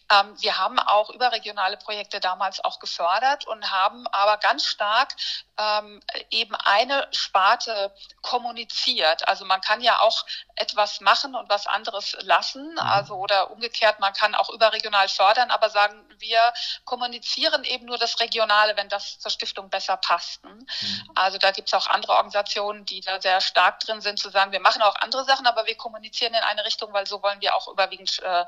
Ähm, 0.09 0.33
wir 0.39 0.57
haben 0.57 0.79
auch 0.79 1.09
überregionale 1.09 1.75
Projekte 1.75 2.21
damals 2.21 2.63
auch 2.63 2.79
gefördert 2.79 3.45
und 3.45 3.69
haben 3.69 4.07
aber 4.07 4.28
aber 4.29 4.37
ganz 4.37 4.65
stark 4.65 5.15
ähm, 5.57 6.01
eben 6.29 6.55
eine 6.55 7.07
Sparte 7.11 7.93
kommuniziert. 8.21 9.27
Also 9.27 9.45
man 9.45 9.61
kann 9.61 9.81
ja 9.81 9.99
auch 9.99 10.25
etwas 10.55 11.01
machen 11.01 11.35
und 11.35 11.49
was 11.49 11.67
anderes 11.67 12.15
lassen. 12.21 12.73
Mhm. 12.73 12.79
Also 12.79 13.15
oder 13.15 13.51
umgekehrt, 13.51 13.99
man 13.99 14.13
kann 14.13 14.35
auch 14.35 14.49
überregional 14.49 15.09
fördern, 15.09 15.51
aber 15.51 15.69
sagen, 15.69 16.05
wir 16.19 16.39
kommunizieren 16.85 17.63
eben 17.63 17.85
nur 17.85 17.97
das 17.97 18.19
Regionale, 18.19 18.75
wenn 18.77 18.89
das 18.89 19.19
zur 19.19 19.31
Stiftung 19.31 19.69
besser 19.69 19.97
passt. 19.97 20.43
Mhm. 20.43 20.65
Also 21.15 21.37
da 21.37 21.51
gibt 21.51 21.69
es 21.69 21.73
auch 21.73 21.87
andere 21.87 22.13
Organisationen, 22.13 22.85
die 22.85 23.01
da 23.01 23.21
sehr 23.21 23.41
stark 23.41 23.79
drin 23.79 24.01
sind, 24.01 24.19
zu 24.19 24.29
sagen, 24.29 24.51
wir 24.51 24.59
machen 24.59 24.81
auch 24.81 24.95
andere 24.95 25.25
Sachen, 25.25 25.47
aber 25.47 25.65
wir 25.65 25.75
kommunizieren 25.75 26.33
in 26.33 26.41
eine 26.41 26.65
Richtung, 26.65 26.93
weil 26.93 27.07
so 27.07 27.21
wollen 27.21 27.41
wir 27.41 27.55
auch 27.55 27.67
überwiegend 27.67 28.19
äh, 28.21 28.45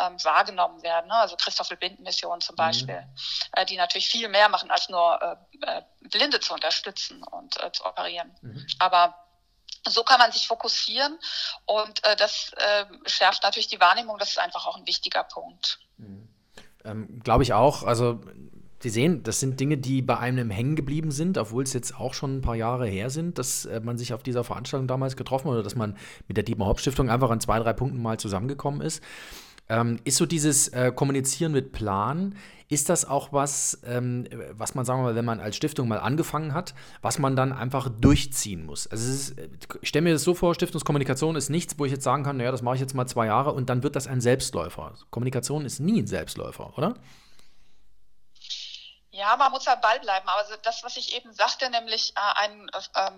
ähm, 0.00 0.22
wahrgenommen 0.24 0.82
werden. 0.82 1.08
Ne? 1.08 1.14
Also 1.14 1.36
Christoffel 1.36 1.76
Binden 1.76 2.02
Mission 2.02 2.40
zum 2.40 2.54
mhm. 2.54 2.56
Beispiel, 2.56 3.00
mhm. 3.00 3.16
äh, 3.52 3.66
die 3.66 3.76
natürlich 3.76 4.08
viel 4.08 4.28
mehr 4.28 4.48
machen 4.48 4.70
als 4.70 4.88
nur 4.88 5.20
äh, 5.22 5.66
äh 5.66 5.82
Blinde 6.00 6.40
zu 6.40 6.54
unterstützen 6.54 7.22
und 7.22 7.62
äh, 7.62 7.70
zu 7.72 7.84
operieren. 7.84 8.34
Mhm. 8.40 8.66
Aber 8.78 9.14
so 9.88 10.04
kann 10.04 10.18
man 10.18 10.32
sich 10.32 10.46
fokussieren 10.46 11.18
und 11.64 12.04
äh, 12.04 12.16
das 12.16 12.52
äh, 12.56 12.86
schärft 13.06 13.42
natürlich 13.42 13.68
die 13.68 13.80
Wahrnehmung. 13.80 14.18
Das 14.18 14.30
ist 14.30 14.38
einfach 14.38 14.66
auch 14.66 14.76
ein 14.76 14.86
wichtiger 14.86 15.24
Punkt. 15.24 15.78
Mhm. 15.96 16.29
Ähm, 16.84 17.20
Glaube 17.22 17.42
ich 17.42 17.52
auch. 17.52 17.84
Also 17.84 18.20
Sie 18.82 18.88
sehen, 18.88 19.22
das 19.22 19.40
sind 19.40 19.60
Dinge, 19.60 19.76
die 19.76 20.00
bei 20.00 20.16
einem 20.16 20.48
hängen 20.48 20.74
geblieben 20.74 21.10
sind, 21.10 21.36
obwohl 21.36 21.64
es 21.64 21.74
jetzt 21.74 22.00
auch 22.00 22.14
schon 22.14 22.38
ein 22.38 22.40
paar 22.40 22.54
Jahre 22.54 22.86
her 22.86 23.10
sind, 23.10 23.36
dass 23.36 23.66
äh, 23.66 23.80
man 23.80 23.98
sich 23.98 24.14
auf 24.14 24.22
dieser 24.22 24.42
Veranstaltung 24.42 24.86
damals 24.86 25.16
getroffen 25.16 25.48
hat 25.48 25.52
oder 25.52 25.62
dass 25.62 25.76
man 25.76 25.96
mit 26.28 26.38
der 26.38 26.44
Dietmar 26.44 26.68
Haupt 26.68 26.80
Stiftung 26.80 27.10
einfach 27.10 27.30
an 27.30 27.40
zwei, 27.40 27.58
drei 27.58 27.74
Punkten 27.74 28.00
mal 28.00 28.18
zusammengekommen 28.18 28.80
ist. 28.80 29.02
Ähm, 29.70 30.00
ist 30.04 30.16
so 30.16 30.26
dieses 30.26 30.68
äh, 30.68 30.92
Kommunizieren 30.92 31.52
mit 31.52 31.70
Plan, 31.70 32.36
ist 32.68 32.88
das 32.88 33.04
auch 33.04 33.32
was, 33.32 33.80
ähm, 33.84 34.28
was 34.52 34.74
man, 34.74 34.84
sagen 34.84 35.00
wir 35.00 35.04
mal, 35.04 35.14
wenn 35.14 35.24
man 35.24 35.40
als 35.40 35.56
Stiftung 35.56 35.88
mal 35.88 35.98
angefangen 35.98 36.54
hat, 36.54 36.74
was 37.02 37.18
man 37.18 37.36
dann 37.36 37.52
einfach 37.52 37.88
durchziehen 37.88 38.66
muss? 38.66 38.86
Also 38.88 39.10
ist, 39.10 39.34
ich 39.80 39.88
stelle 39.88 40.02
mir 40.02 40.12
das 40.12 40.24
so 40.24 40.34
vor, 40.34 40.54
Stiftungskommunikation 40.54 41.36
ist 41.36 41.50
nichts, 41.50 41.78
wo 41.78 41.84
ich 41.84 41.92
jetzt 41.92 42.04
sagen 42.04 42.24
kann, 42.24 42.36
naja, 42.36 42.50
das 42.50 42.62
mache 42.62 42.74
ich 42.74 42.80
jetzt 42.80 42.94
mal 42.94 43.06
zwei 43.06 43.26
Jahre 43.26 43.52
und 43.52 43.70
dann 43.70 43.82
wird 43.82 43.96
das 43.96 44.06
ein 44.06 44.20
Selbstläufer. 44.20 44.94
Kommunikation 45.10 45.64
ist 45.64 45.80
nie 45.80 46.02
ein 46.02 46.06
Selbstläufer, 46.06 46.76
oder? 46.76 46.94
Ja, 49.10 49.36
man 49.36 49.50
muss 49.50 49.66
am 49.66 49.80
Ball 49.80 49.98
bleiben. 50.00 50.28
Aber 50.28 50.44
das, 50.62 50.84
was 50.84 50.96
ich 50.96 51.16
eben 51.16 51.32
sagte, 51.32 51.70
nämlich 51.70 52.12
äh, 52.16 52.44
ein, 52.44 52.68
äh, 52.68 53.10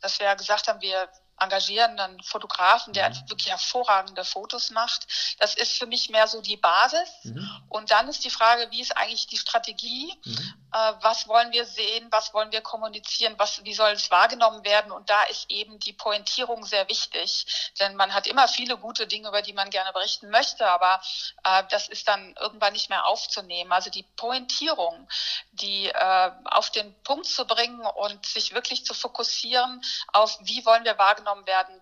dass 0.00 0.18
wir 0.18 0.26
ja 0.26 0.34
gesagt 0.34 0.68
haben, 0.68 0.80
wir 0.80 1.08
engagieren 1.40 1.98
einen 1.98 2.22
Fotografen, 2.22 2.92
der 2.92 3.10
mhm. 3.10 3.28
wirklich 3.28 3.48
hervorragende 3.50 4.24
Fotos 4.24 4.70
macht. 4.70 5.06
Das 5.38 5.54
ist 5.54 5.78
für 5.78 5.86
mich 5.86 6.10
mehr 6.10 6.26
so 6.26 6.40
die 6.40 6.56
Basis. 6.56 7.08
Mhm. 7.24 7.48
Und 7.68 7.90
dann 7.90 8.08
ist 8.08 8.24
die 8.24 8.30
Frage, 8.30 8.70
wie 8.70 8.80
ist 8.80 8.96
eigentlich 8.96 9.26
die 9.26 9.38
Strategie? 9.38 10.12
Mhm. 10.24 10.54
Äh, 10.72 10.92
was 11.00 11.28
wollen 11.28 11.52
wir 11.52 11.64
sehen? 11.64 12.08
Was 12.10 12.34
wollen 12.34 12.52
wir 12.52 12.60
kommunizieren? 12.60 13.34
Was, 13.38 13.64
wie 13.64 13.74
soll 13.74 13.92
es 13.92 14.10
wahrgenommen 14.10 14.64
werden? 14.64 14.92
Und 14.92 15.10
da 15.10 15.22
ist 15.24 15.50
eben 15.50 15.78
die 15.78 15.92
Pointierung 15.92 16.64
sehr 16.64 16.88
wichtig. 16.88 17.72
Denn 17.78 17.96
man 17.96 18.14
hat 18.14 18.26
immer 18.26 18.48
viele 18.48 18.76
gute 18.76 19.06
Dinge, 19.06 19.28
über 19.28 19.42
die 19.42 19.52
man 19.52 19.70
gerne 19.70 19.92
berichten 19.92 20.30
möchte, 20.30 20.66
aber 20.66 21.00
äh, 21.44 21.64
das 21.70 21.88
ist 21.88 22.08
dann 22.08 22.34
irgendwann 22.40 22.72
nicht 22.72 22.90
mehr 22.90 23.06
aufzunehmen. 23.06 23.72
Also 23.72 23.90
die 23.90 24.04
Pointierung, 24.16 25.08
die 25.52 25.88
äh, 25.88 26.30
auf 26.44 26.70
den 26.70 26.94
Punkt 27.02 27.26
zu 27.26 27.46
bringen 27.46 27.80
und 27.80 28.26
sich 28.26 28.52
wirklich 28.54 28.84
zu 28.84 28.94
fokussieren 28.94 29.82
auf, 30.12 30.38
wie 30.42 30.64
wollen 30.64 30.84
wir 30.84 30.98
wahrgenommen 30.98 31.20
wahrgenommen 31.20 31.46
werden. 31.46 31.80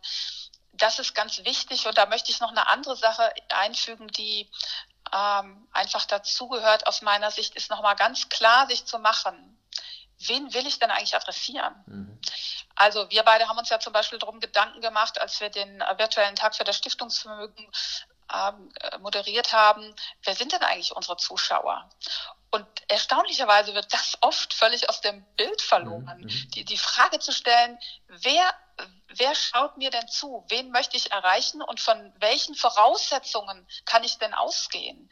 Das 0.73 0.99
ist 0.99 1.15
ganz 1.15 1.39
wichtig. 1.45 1.87
Und 1.87 1.99
da 1.99 2.07
möchte 2.07 2.31
ich 2.31 2.41
noch 2.41 2.51
eine 2.51 2.69
andere 2.69 2.97
Sache 2.97 3.33
einfügen, 3.49 4.09
die 4.09 4.49
ähm, 5.13 5.69
einfach 5.73 6.05
dazugehört 6.05 6.87
aus 6.87 7.03
meiner 7.03 7.31
Sicht, 7.31 7.55
ist 7.55 7.71
nochmal 7.71 7.97
ganz 7.97 8.29
klar 8.29 8.67
sich 8.67 8.85
zu 8.85 8.99
machen. 8.99 9.59
Wen 10.21 10.53
will 10.53 10.67
ich 10.67 10.79
denn 10.79 10.91
eigentlich 10.91 11.15
adressieren? 11.15 11.75
Mhm. 11.87 12.21
Also 12.75 13.11
wir 13.11 13.23
beide 13.23 13.49
haben 13.49 13.59
uns 13.59 13.71
ja 13.71 13.81
zum 13.81 13.93
Beispiel 13.93 14.19
darum 14.19 14.41
Gedanken 14.41 14.81
gemacht, 14.81 15.21
als 15.21 15.41
wir 15.41 15.51
den 15.51 15.81
virtuellen 15.97 16.37
Tag 16.37 16.55
für 16.55 16.65
das 16.65 16.77
Stiftungsvermögen 16.77 17.71
ähm, 18.33 18.73
moderiert 19.01 19.53
haben, 19.53 19.95
wer 20.23 20.35
sind 20.35 20.53
denn 20.53 20.63
eigentlich 20.63 20.95
unsere 20.95 21.17
Zuschauer? 21.17 21.89
Und 22.51 22.67
erstaunlicherweise 22.89 23.75
wird 23.75 23.93
das 23.93 24.19
oft 24.21 24.55
völlig 24.55 24.89
aus 24.89 25.01
dem 25.01 25.25
Bild 25.37 25.61
verloren. 25.61 26.21
Mhm. 26.21 26.51
Die, 26.51 26.65
die 26.65 26.79
Frage 26.79 27.19
zu 27.19 27.33
stellen, 27.33 27.79
wer 28.09 28.55
wer 29.09 29.35
schaut 29.35 29.77
mir 29.77 29.91
denn 29.91 30.09
zu? 30.09 30.45
Wen 30.49 30.71
möchte 30.71 30.97
ich 30.97 31.11
erreichen 31.11 31.63
und 31.63 31.81
von 31.81 32.13
welchen 32.19 32.55
Voraussetzungen 32.55 33.67
kann 33.85 34.05
ich 34.05 34.19
denn 34.19 34.35
ausgehen? 34.35 35.11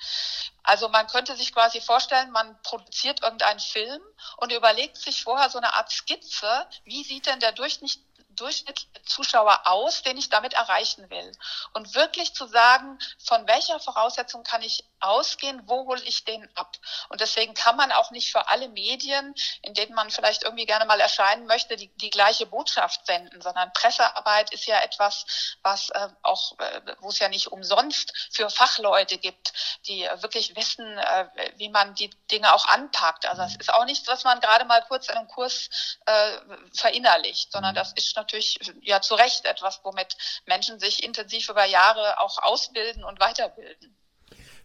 Also 0.63 0.89
man 0.89 1.07
könnte 1.07 1.37
sich 1.37 1.53
quasi 1.53 1.81
vorstellen, 1.81 2.31
man 2.31 2.61
produziert 2.63 3.23
irgendeinen 3.23 3.61
Film 3.61 4.03
und 4.39 4.53
überlegt 4.53 4.97
sich 4.97 5.23
vorher 5.23 5.51
so 5.51 5.59
eine 5.59 5.75
Art 5.75 5.91
Skizze, 5.91 6.69
wie 6.85 7.05
sieht 7.05 7.27
denn 7.27 7.41
der 7.41 7.53
Durchschnitt, 7.53 7.99
durchschnittliche 8.37 9.03
Zuschauer 9.05 9.61
aus, 9.65 10.03
den 10.03 10.17
ich 10.17 10.29
damit 10.29 10.55
erreichen 10.55 11.09
will. 11.11 11.33
Und 11.73 11.95
wirklich 11.95 12.35
zu 12.35 12.47
sagen, 12.47 12.99
von 13.19 13.47
welcher 13.47 13.81
Voraussetzung 13.81 14.43
kann 14.45 14.63
ich 14.63 14.85
ausgehen, 15.01 15.63
wo 15.67 15.87
hole 15.87 16.03
ich 16.03 16.25
den 16.25 16.49
ab? 16.57 16.77
Und 17.09 17.21
deswegen 17.21 17.55
kann 17.55 17.77
man 17.77 17.93
auch 17.93 18.11
nicht 18.11 18.33
für 18.33 18.49
alle 18.49 18.69
Medien, 18.69 19.35
in 19.63 19.75
denen 19.75 19.95
man 19.95 20.11
vielleicht 20.11 20.43
irgendwie 20.43 20.67
gerne 20.67 20.85
mal 20.85 21.01
erscheinen 21.01 21.47
möchte, 21.47 21.77
die, 21.77 21.89
die 21.97 22.11
gleiche 22.11 22.47
Botschaft 22.47 23.07
senden, 23.07 23.41
sondern 23.41 23.73
Pressearbeit 23.73 24.53
ist 24.53 24.67
ja 24.67 24.81
etwas, 24.81 25.57
was 25.63 25.91
äh, 25.91 26.09
auch, 26.23 26.59
äh, 26.59 26.81
wo 27.01 27.09
es 27.09 27.19
ja 27.19 27.29
nicht 27.29 27.49
umsonst 27.49 28.13
für 28.33 28.51
Fachleute 28.51 29.19
gibt, 29.19 29.53
die 29.87 30.05
äh, 30.05 30.23
wirklich 30.23 30.57
wissen, 30.57 30.99
äh, 30.99 31.29
wie 31.57 31.69
man 31.69 31.95
die 31.95 32.11
Dinge 32.31 32.55
auch 32.55 32.67
anpackt. 32.67 33.27
Also 33.27 33.43
es 33.43 33.57
ist 33.57 33.73
auch 33.73 33.85
nichts, 33.85 34.09
was 34.09 34.25
man 34.25 34.41
gerade 34.41 34.65
mal 34.65 34.83
kurz 34.83 35.09
in 35.09 35.17
einem 35.17 35.29
Kurs 35.29 35.69
äh, 36.07 36.39
verinnerlicht, 36.75 37.53
sondern 37.53 37.75
das 37.75 37.93
ist 37.93 38.11
natürlich 38.27 38.59
ja 38.83 39.01
zu 39.01 39.15
Recht 39.15 39.45
etwas, 39.47 39.81
womit 39.85 40.17
Menschen 40.47 40.79
sich 40.79 41.05
intensiv 41.05 41.49
über 41.49 41.65
Jahre 41.65 42.21
auch 42.21 42.43
ausbilden 42.43 43.05
und 43.05 43.21
weiterbilden. 43.21 43.97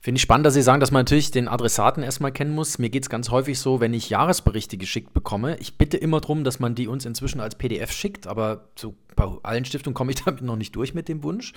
Finde 0.04 0.18
ich 0.18 0.24
spannend, 0.24 0.48
dass 0.48 0.56
Sie 0.56 0.64
sagen, 0.64 0.80
dass 0.80 0.90
man 0.90 1.02
natürlich 1.02 1.30
den 1.30 1.48
Adressaten 1.48 2.02
erstmal 2.02 2.32
kennen 2.32 2.56
muss. 2.56 2.80
Mir 2.80 2.90
geht 2.90 3.04
es 3.04 3.10
ganz 3.10 3.30
häufig 3.30 3.60
so, 3.60 3.80
wenn 3.80 3.94
ich 3.94 4.10
Jahresberichte 4.10 4.78
geschickt 4.78 5.14
bekomme. 5.14 5.58
Ich 5.60 5.78
bitte 5.78 5.98
immer 5.98 6.20
darum, 6.22 6.44
dass 6.44 6.60
man 6.60 6.74
die 6.74 6.88
uns 6.88 7.06
inzwischen 7.06 7.40
als 7.40 7.56
PDF 7.56 7.92
schickt, 7.92 8.26
aber 8.26 8.72
so 8.76 8.96
bei 9.16 9.26
allen 9.44 9.66
Stiftungen 9.66 9.94
komme 9.94 10.12
ich 10.12 10.22
damit 10.26 10.42
noch 10.42 10.56
nicht 10.56 10.76
durch 10.76 10.94
mit 10.94 11.08
dem 11.08 11.24
Wunsch. 11.24 11.54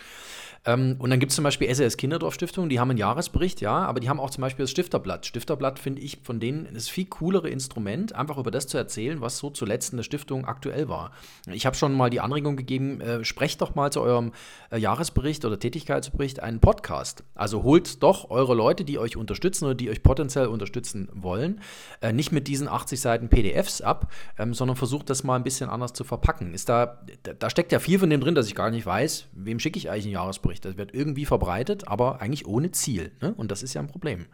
Ähm, 0.67 0.97
und 0.99 1.11
dann 1.11 1.21
gibt 1.21 1.31
es 1.31 1.37
zum 1.37 1.45
Beispiel 1.45 1.73
SES 1.73 1.97
Kinderdorf 1.97 2.35
Stiftung, 2.35 2.69
die 2.69 2.81
haben 2.81 2.91
einen 2.91 2.99
Jahresbericht, 2.99 3.61
ja, 3.61 3.85
aber 3.85 4.01
die 4.01 4.09
haben 4.09 4.21
auch 4.21 4.31
zum 4.31 4.43
Beispiel 4.43 4.63
das 4.65 4.71
Stifterblatt. 4.71 5.27
Stifterblatt 5.27 5.79
finde 5.79 6.01
ich 6.01 6.21
von 6.23 6.41
denen 6.41 6.69
das 6.73 6.89
viel 6.89 7.07
coolere 7.07 7.49
Instrument, 7.49 8.15
einfach 8.15 8.39
über 8.39 8.51
das 8.51 8.67
zu 8.67 8.79
erzählen, 8.79 9.21
was 9.21 9.39
so 9.39 9.51
zuletzt 9.51 9.93
in 9.93 9.99
der 9.99 10.05
Stiftung 10.05 10.47
aktuell 10.47 10.89
war. 10.89 11.13
Ich 11.53 11.67
habe 11.67 11.77
schon 11.77 11.95
mal 11.95 12.11
die 12.11 12.21
Anregung 12.21 12.57
gegeben, 12.57 13.01
äh, 13.01 13.25
sprecht 13.25 13.61
doch 13.61 13.75
mal 13.75 13.93
zu 13.93 14.01
eurem 14.01 14.33
äh, 14.71 14.79
Jahresbericht 14.79 15.45
oder 15.45 15.59
Tätigkeitsbericht 15.59 16.41
einen 16.41 16.61
Podcast. 16.61 17.25
Also 17.35 17.63
holt 17.63 18.03
doch 18.03 18.31
eure 18.31 18.55
Leute, 18.55 18.85
die 18.85 18.99
euch 18.99 19.17
unterstützen 19.17 19.67
oder 19.67 19.75
die 19.75 19.91
euch 19.91 20.03
potenziell 20.03 20.47
unterstützen 20.47 21.09
wollen, 21.13 21.61
äh, 22.01 22.13
nicht 22.13 22.33
mit 22.33 22.49
diesen 22.49 22.69
80 22.69 23.01
Seiten 23.01 23.29
PDFs 23.29 23.83
ab, 23.83 24.11
ähm, 24.39 24.55
sondern 24.55 24.77
versucht 24.77 25.11
das 25.11 25.25
mal 25.25 25.37
ein 25.37 25.45
bisschen 25.45 25.69
anders 25.69 25.93
zu 25.93 26.05
verpacken. 26.05 26.55
Ist 26.55 26.69
da, 26.69 27.05
da 27.23 27.44
steckt 27.51 27.73
ja 27.73 27.81
viel 27.81 27.99
von 27.99 28.11
dem 28.11 28.21
drin, 28.21 28.35
dass 28.35 28.47
ich 28.47 28.55
gar 28.55 28.71
nicht 28.71 28.87
weiß, 28.87 29.27
wem 29.33 29.61
schicke 29.61 29.79
ich 29.79 29.91
eigentlich 29.91 30.05
einen 30.05 30.15
Jahresbericht. 30.15 30.65
Das 30.65 30.77
wird 30.77 30.95
irgendwie 30.95 31.27
verbreitet, 31.27 31.89
aber 31.89 32.21
eigentlich 32.21 32.47
ohne 32.47 32.71
Ziel. 32.73 33.17
Ne? 33.21 33.35
Und 33.37 33.51
das 33.51 33.63
ist 33.63 33.75
ja 33.75 33.81
ein 33.81 33.89
Problem. 33.89 34.29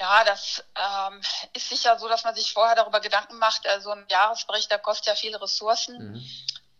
Ja, 0.00 0.24
das 0.24 0.64
ähm, 0.74 1.20
ist 1.52 1.68
sicher 1.68 1.96
so, 1.98 2.08
dass 2.08 2.24
man 2.24 2.34
sich 2.34 2.52
vorher 2.52 2.74
darüber 2.74 3.00
Gedanken 3.00 3.38
macht. 3.38 3.66
Also 3.68 3.90
ein 3.90 4.04
Jahresbericht, 4.10 4.70
der 4.70 4.80
kostet 4.80 5.06
ja 5.06 5.14
viele 5.14 5.40
Ressourcen. 5.40 6.12
Mhm. 6.12 6.26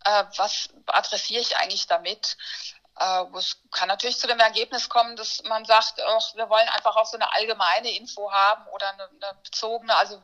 Äh, 0.03 0.25
was 0.35 0.69
adressiere 0.87 1.41
ich 1.41 1.55
eigentlich 1.55 1.87
damit? 1.87 2.35
Äh, 2.99 3.23
es 3.37 3.61
kann 3.71 3.87
natürlich 3.87 4.19
zu 4.19 4.27
dem 4.27 4.39
Ergebnis 4.39 4.89
kommen, 4.89 5.15
dass 5.15 5.41
man 5.43 5.65
sagt, 5.65 6.01
ach, 6.05 6.35
wir 6.35 6.49
wollen 6.49 6.67
einfach 6.69 6.95
auch 6.95 7.05
so 7.05 7.15
eine 7.17 7.33
allgemeine 7.33 7.95
Info 7.95 8.31
haben 8.31 8.67
oder 8.67 8.89
eine, 8.89 9.03
eine 9.03 9.39
bezogene. 9.43 9.95
Also 9.95 10.21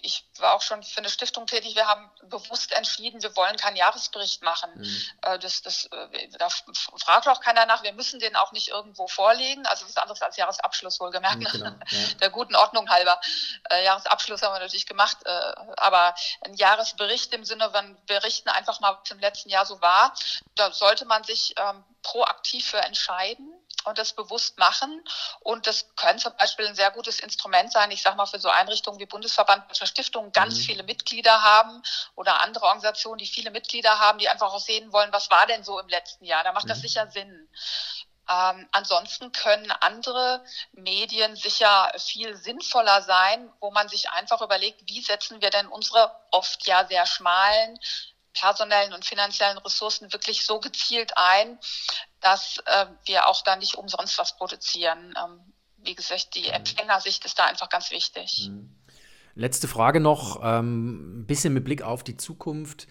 ich 0.00 0.24
war 0.38 0.54
auch 0.54 0.62
schon 0.62 0.82
für 0.82 0.98
eine 0.98 1.10
Stiftung 1.10 1.46
tätig. 1.46 1.74
Wir 1.74 1.86
haben 1.86 2.10
bewusst 2.22 2.72
entschieden, 2.72 3.22
wir 3.22 3.34
wollen 3.36 3.56
keinen 3.56 3.76
Jahresbericht 3.76 4.42
machen. 4.42 4.70
Mhm. 4.74 5.02
Äh, 5.22 5.38
das, 5.38 5.62
das, 5.62 5.86
äh, 5.86 6.28
da 6.38 6.48
fragt 6.48 7.28
auch 7.28 7.40
keiner 7.40 7.66
nach. 7.66 7.82
Wir 7.82 7.92
müssen 7.92 8.18
den 8.18 8.34
auch 8.36 8.52
nicht 8.52 8.68
irgendwo 8.68 9.06
vorlegen. 9.06 9.66
Also 9.66 9.86
was 9.86 9.96
anderes 9.96 10.22
als 10.22 10.36
Jahresabschluss 10.36 11.00
wohlgemerkt. 11.00 11.38
Mhm, 11.38 11.44
genau, 11.44 11.66
ja. 11.66 12.08
Der 12.20 12.30
guten 12.30 12.56
Ordnung 12.56 12.88
halber. 12.88 13.20
Äh, 13.70 13.84
Jahresabschluss 13.84 14.42
haben 14.42 14.54
wir 14.54 14.60
natürlich 14.60 14.86
gemacht. 14.86 15.18
Aber 15.76 16.14
ein 16.44 16.54
Jahresbericht 16.54 17.32
im 17.34 17.44
Sinne, 17.44 17.72
wir 17.72 17.96
berichten 18.06 18.48
einfach 18.48 18.80
mal, 18.80 18.98
was 19.00 19.10
im 19.10 19.18
letzten 19.18 19.50
Jahr 19.50 19.66
so 19.66 19.80
war. 19.80 20.14
Da 20.54 20.72
sollte 20.72 21.04
man 21.04 21.24
sich 21.24 21.54
ähm, 21.58 21.84
proaktiv 22.02 22.66
für 22.66 22.78
entscheiden 22.78 23.61
und 23.84 23.98
das 23.98 24.12
bewusst 24.12 24.58
machen. 24.58 25.04
Und 25.40 25.66
das 25.66 25.94
könnte 25.96 26.24
zum 26.24 26.36
Beispiel 26.36 26.66
ein 26.66 26.74
sehr 26.74 26.90
gutes 26.90 27.20
Instrument 27.20 27.72
sein, 27.72 27.90
ich 27.90 28.02
sage 28.02 28.16
mal, 28.16 28.26
für 28.26 28.38
so 28.38 28.48
Einrichtungen 28.48 28.98
wie 29.00 29.06
Bundesverband 29.06 29.70
Deutscher 29.70 29.86
Stiftungen 29.86 30.32
ganz 30.32 30.58
mhm. 30.58 30.62
viele 30.62 30.82
Mitglieder 30.82 31.42
haben 31.42 31.82
oder 32.14 32.40
andere 32.42 32.64
Organisationen, 32.66 33.18
die 33.18 33.26
viele 33.26 33.50
Mitglieder 33.50 33.98
haben, 33.98 34.18
die 34.18 34.28
einfach 34.28 34.52
auch 34.52 34.60
sehen 34.60 34.92
wollen, 34.92 35.12
was 35.12 35.30
war 35.30 35.46
denn 35.46 35.64
so 35.64 35.78
im 35.78 35.88
letzten 35.88 36.24
Jahr. 36.24 36.44
Da 36.44 36.52
macht 36.52 36.64
mhm. 36.64 36.70
das 36.70 36.80
sicher 36.80 37.10
Sinn. 37.10 37.48
Ähm, 38.28 38.68
ansonsten 38.70 39.32
können 39.32 39.70
andere 39.72 40.44
Medien 40.72 41.34
sicher 41.34 41.92
viel 41.98 42.36
sinnvoller 42.36 43.02
sein, 43.02 43.52
wo 43.60 43.70
man 43.72 43.88
sich 43.88 44.10
einfach 44.10 44.40
überlegt, 44.40 44.82
wie 44.86 45.02
setzen 45.02 45.40
wir 45.42 45.50
denn 45.50 45.66
unsere 45.66 46.14
oft 46.30 46.66
ja 46.66 46.86
sehr 46.86 47.04
schmalen 47.06 47.78
personellen 48.32 48.94
und 48.94 49.04
finanziellen 49.04 49.58
Ressourcen 49.58 50.12
wirklich 50.12 50.46
so 50.46 50.60
gezielt 50.60 51.12
ein, 51.16 51.58
dass 52.22 52.58
äh, 52.66 52.86
wir 53.04 53.28
auch 53.28 53.42
da 53.42 53.56
nicht 53.56 53.74
umsonst 53.74 54.18
was 54.18 54.36
produzieren. 54.36 55.14
Ähm, 55.22 55.40
wie 55.84 55.94
gesagt, 55.94 56.34
die 56.34 56.48
mhm. 56.48 56.54
Empfängersicht 56.54 57.24
ist 57.24 57.38
da 57.38 57.46
einfach 57.46 57.68
ganz 57.68 57.90
wichtig. 57.90 58.48
Mhm. 58.48 58.74
Letzte 59.34 59.68
Frage 59.68 60.00
noch, 60.00 60.40
ähm, 60.42 61.20
ein 61.20 61.26
bisschen 61.26 61.54
mit 61.54 61.64
Blick 61.64 61.82
auf 61.82 62.04
die 62.04 62.16
Zukunft. 62.16 62.86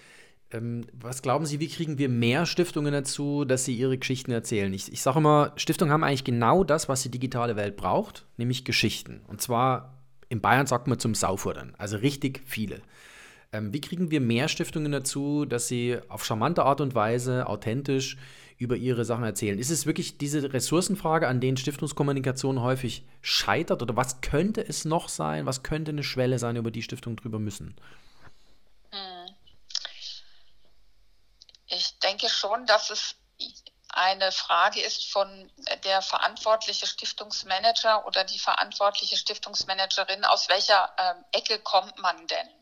Ähm, 0.52 0.86
was 0.92 1.22
glauben 1.22 1.46
Sie, 1.46 1.60
wie 1.60 1.70
kriegen 1.70 1.98
wir 1.98 2.10
mehr 2.10 2.46
Stiftungen 2.46 2.92
dazu, 2.92 3.46
dass 3.46 3.66
sie 3.66 3.76
ihre 3.76 3.98
Geschichten 3.98 4.32
erzählen? 4.32 4.74
Ich, 4.74 4.92
ich 4.92 5.02
sage 5.02 5.20
immer, 5.20 5.54
Stiftungen 5.56 5.94
haben 5.94 6.04
eigentlich 6.04 6.24
genau 6.24 6.64
das, 6.64 6.90
was 6.90 7.04
die 7.04 7.12
digitale 7.12 7.56
Welt 7.56 7.78
braucht, 7.78 8.26
nämlich 8.38 8.66
Geschichten. 8.66 9.24
Und 9.28 9.42
zwar 9.42 9.98
in 10.30 10.42
Bayern 10.42 10.68
sagt 10.68 10.88
man 10.88 11.00
zum 11.00 11.14
Saufordern, 11.14 11.76
also 11.78 11.98
richtig 11.98 12.42
viele. 12.46 12.82
Ähm, 13.54 13.74
wie 13.74 13.82
kriegen 13.82 14.12
wir 14.12 14.22
mehr 14.22 14.48
Stiftungen 14.48 14.92
dazu, 14.92 15.46
dass 15.46 15.68
sie 15.68 16.00
auf 16.08 16.24
charmante 16.24 16.64
Art 16.64 16.80
und 16.80 16.96
Weise 16.96 17.48
authentisch 17.48 18.18
über 18.58 18.78
ihre 18.78 19.04
Sachen 19.04 19.26
erzählen? 19.26 19.60
Ist 19.60 19.72
es 19.72 19.86
wirklich 19.86 20.18
diese 20.18 20.54
Ressourcenfrage, 20.54 21.28
an 21.28 21.42
denen 21.42 21.58
Stiftungskommunikation 21.58 22.62
häufig 22.62 23.04
scheitert? 23.22 23.82
Oder 23.82 23.98
was 23.98 24.22
könnte 24.22 24.62
es 24.62 24.86
noch 24.86 25.10
sein? 25.10 25.46
Was 25.46 25.64
könnte 25.64 25.92
eine 25.92 26.04
Schwelle 26.04 26.40
sein, 26.40 26.56
über 26.56 26.72
die 26.72 26.84
Stiftungen 26.84 27.18
drüber 27.18 27.40
müssen? 27.40 27.76
Ich 31.68 32.00
denke 32.00 32.30
schon, 32.30 32.66
dass 32.68 32.90
es 32.90 33.16
eine 33.90 34.32
Frage 34.32 34.82
ist 34.82 35.12
von 35.12 35.52
der 35.84 36.02
verantwortliche 36.02 36.88
Stiftungsmanager 36.88 38.06
oder 38.06 38.24
die 38.24 38.40
verantwortliche 38.40 39.18
Stiftungsmanagerin, 39.18 40.24
aus 40.24 40.48
welcher 40.48 40.94
ähm, 40.98 41.26
Ecke 41.34 41.60
kommt 41.60 41.98
man 41.98 42.16
denn? 42.28 42.61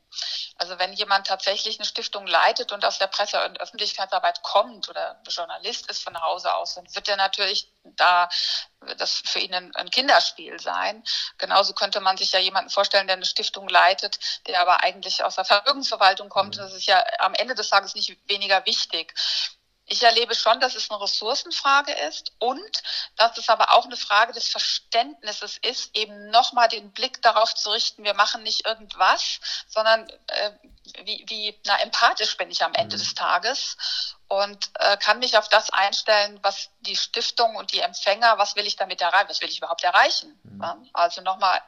Also 0.58 0.78
wenn 0.80 0.94
jemand 0.94 1.28
tatsächlich 1.28 1.80
eine 1.80 1.86
Stiftung 1.86 2.28
leitet 2.28 2.72
und 2.72 2.84
aus 2.84 3.00
der 3.00 3.08
Presse- 3.08 3.44
und 3.46 3.62
Öffentlichkeitsarbeit 3.62 4.42
kommt 4.44 4.90
oder 4.90 5.22
Journalist 5.28 5.90
ist 5.90 6.04
von 6.04 6.20
Hause 6.20 6.54
aus, 6.54 6.76
dann 6.76 6.94
wird 6.96 7.08
er 7.08 7.16
natürlich 7.16 7.72
da 7.84 8.30
das 8.98 9.22
für 9.26 9.40
ihn 9.40 9.54
ein, 9.54 9.90
Kinderspiel 9.90 10.60
sein. 10.60 11.04
Genauso 11.38 11.74
könnte 11.74 12.00
man 12.00 12.18
sich 12.18 12.32
ja 12.32 12.40
jemanden 12.40 12.70
vorstellen, 12.70 13.08
der 13.08 13.18
eine 13.18 13.26
Stiftung 13.26 13.68
leitet, 13.68 14.20
der 14.48 14.62
aber 14.62 14.84
eigentlich 14.84 15.24
aus 15.24 15.36
der 15.36 15.46
Vermögensverwaltung 15.46 16.30
kommt. 16.30 16.56
Mhm. 16.56 16.62
Das 16.62 16.74
ist 16.74 16.86
ja 16.86 17.04
am 17.20 17.34
Ende 17.34 17.56
des 17.56 17.70
Tages 17.70 17.96
nicht 17.96 18.18
weniger 18.28 18.66
wichtig. 18.66 19.14
Ich 19.90 20.04
erlebe 20.04 20.36
schon, 20.36 20.60
dass 20.60 20.76
es 20.76 20.90
eine 20.90 21.02
Ressourcenfrage 21.02 21.92
ist 22.08 22.32
und 22.38 22.84
dass 23.16 23.38
es 23.38 23.50
aber 23.50 23.74
auch 23.74 23.86
eine 23.86 23.98
Frage 23.98 24.34
des 24.34 24.48
Verständnisses 24.48 25.58
ist, 25.58 25.96
eben 25.98 26.30
nochmal 26.30 26.68
den 26.68 26.92
Blick 26.92 27.22
darauf 27.22 27.56
zu 27.56 27.72
richten, 27.72 28.04
wir 28.04 28.14
machen 28.14 28.44
nicht 28.44 28.68
irgendwas, 28.68 29.40
sondern 29.68 30.08
äh, 30.28 30.52
wie, 31.04 31.26
wie 31.28 31.60
na, 31.66 31.78
empathisch 31.82 32.38
bin 32.38 32.52
ich 32.52 32.64
am 32.64 32.74
Ende 32.74 32.96
mhm. 32.96 33.00
des 33.00 33.16
Tages 33.16 33.78
und 34.30 34.70
äh, 34.76 34.96
kann 34.98 35.18
mich 35.18 35.38
auf 35.38 35.50
das 35.50 35.72
einstellen, 35.72 36.40
was 36.44 36.70
die 36.82 36.96
Stiftung 36.96 37.56
und 37.56 37.74
die 37.74 37.80
Empfänger, 37.80 38.38
was 38.38 38.56
will 38.56 38.68
ich 38.68 38.76
damit 38.76 39.02
erreichen, 39.02 39.28
was 39.28 39.42
will 39.42 39.50
ich 39.50 39.58
überhaupt 39.58 39.84
erreichen. 39.84 40.40
Mhm. 40.44 40.62
Ja? 40.62 40.78
Also 40.94 41.22
nochmal 41.22 41.60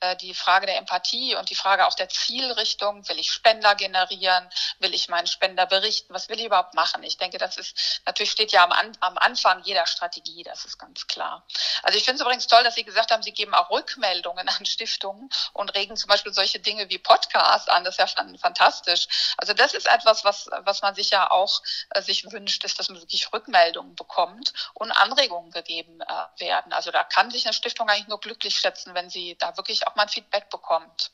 äh, 0.00 0.14
die 0.16 0.34
Frage 0.34 0.66
der 0.66 0.76
Empathie 0.76 1.34
und 1.36 1.48
die 1.48 1.54
Frage 1.54 1.86
auch 1.86 1.94
der 1.94 2.10
Zielrichtung, 2.10 3.08
will 3.08 3.18
ich 3.18 3.32
Spender 3.32 3.74
generieren, 3.76 4.48
will 4.78 4.92
ich 4.92 5.08
meinen 5.08 5.26
Spender 5.26 5.64
berichten, 5.64 6.12
was 6.12 6.28
will 6.28 6.38
ich 6.38 6.44
überhaupt 6.44 6.74
machen? 6.74 7.02
Ich 7.02 7.16
denke, 7.16 7.38
das 7.38 7.56
ist, 7.56 8.02
natürlich 8.04 8.32
steht 8.32 8.52
ja 8.52 8.62
am, 8.62 8.72
An 8.72 8.92
am 9.00 9.16
Anfang 9.16 9.62
jeder 9.64 9.86
Strategie, 9.86 10.42
das 10.42 10.66
ist 10.66 10.78
ganz 10.78 11.06
klar. 11.06 11.46
Also 11.82 11.96
ich 11.96 12.04
finde 12.04 12.16
es 12.16 12.20
übrigens 12.20 12.46
toll, 12.46 12.62
dass 12.62 12.74
Sie 12.74 12.84
gesagt 12.84 13.10
haben, 13.10 13.22
Sie 13.22 13.32
geben 13.32 13.54
auch 13.54 13.70
Rückmeldungen 13.70 14.48
an 14.48 14.66
Stiftungen 14.66 15.30
und 15.54 15.74
regen 15.74 15.96
zum 15.96 16.08
Beispiel 16.08 16.34
solche 16.34 16.60
Dinge 16.60 16.90
wie 16.90 16.98
Podcast 16.98 17.70
an, 17.70 17.84
das 17.84 17.98
ist 17.98 18.16
ja 18.16 18.24
fantastisch. 18.38 19.34
Also 19.38 19.54
das 19.54 19.72
ist 19.72 19.86
etwas, 19.86 20.24
was, 20.24 20.50
was 20.64 20.82
man 20.82 20.94
sich 20.94 21.08
ja 21.10 21.30
auch 21.30 21.62
äh, 21.90 22.01
sich 22.02 22.30
wünscht, 22.30 22.64
ist, 22.64 22.78
dass 22.78 22.88
man 22.88 23.00
wirklich 23.00 23.32
Rückmeldungen 23.32 23.94
bekommt 23.94 24.52
und 24.74 24.90
Anregungen 24.90 25.50
gegeben 25.50 26.00
äh, 26.00 26.40
werden. 26.40 26.72
Also 26.72 26.90
da 26.90 27.04
kann 27.04 27.30
sich 27.30 27.46
eine 27.46 27.52
Stiftung 27.52 27.88
eigentlich 27.88 28.08
nur 28.08 28.20
glücklich 28.20 28.56
schätzen, 28.56 28.94
wenn 28.94 29.10
sie 29.10 29.36
da 29.38 29.56
wirklich 29.56 29.86
auch 29.86 29.96
mal 29.96 30.04
ein 30.04 30.08
Feedback 30.08 30.50
bekommt. 30.50 31.12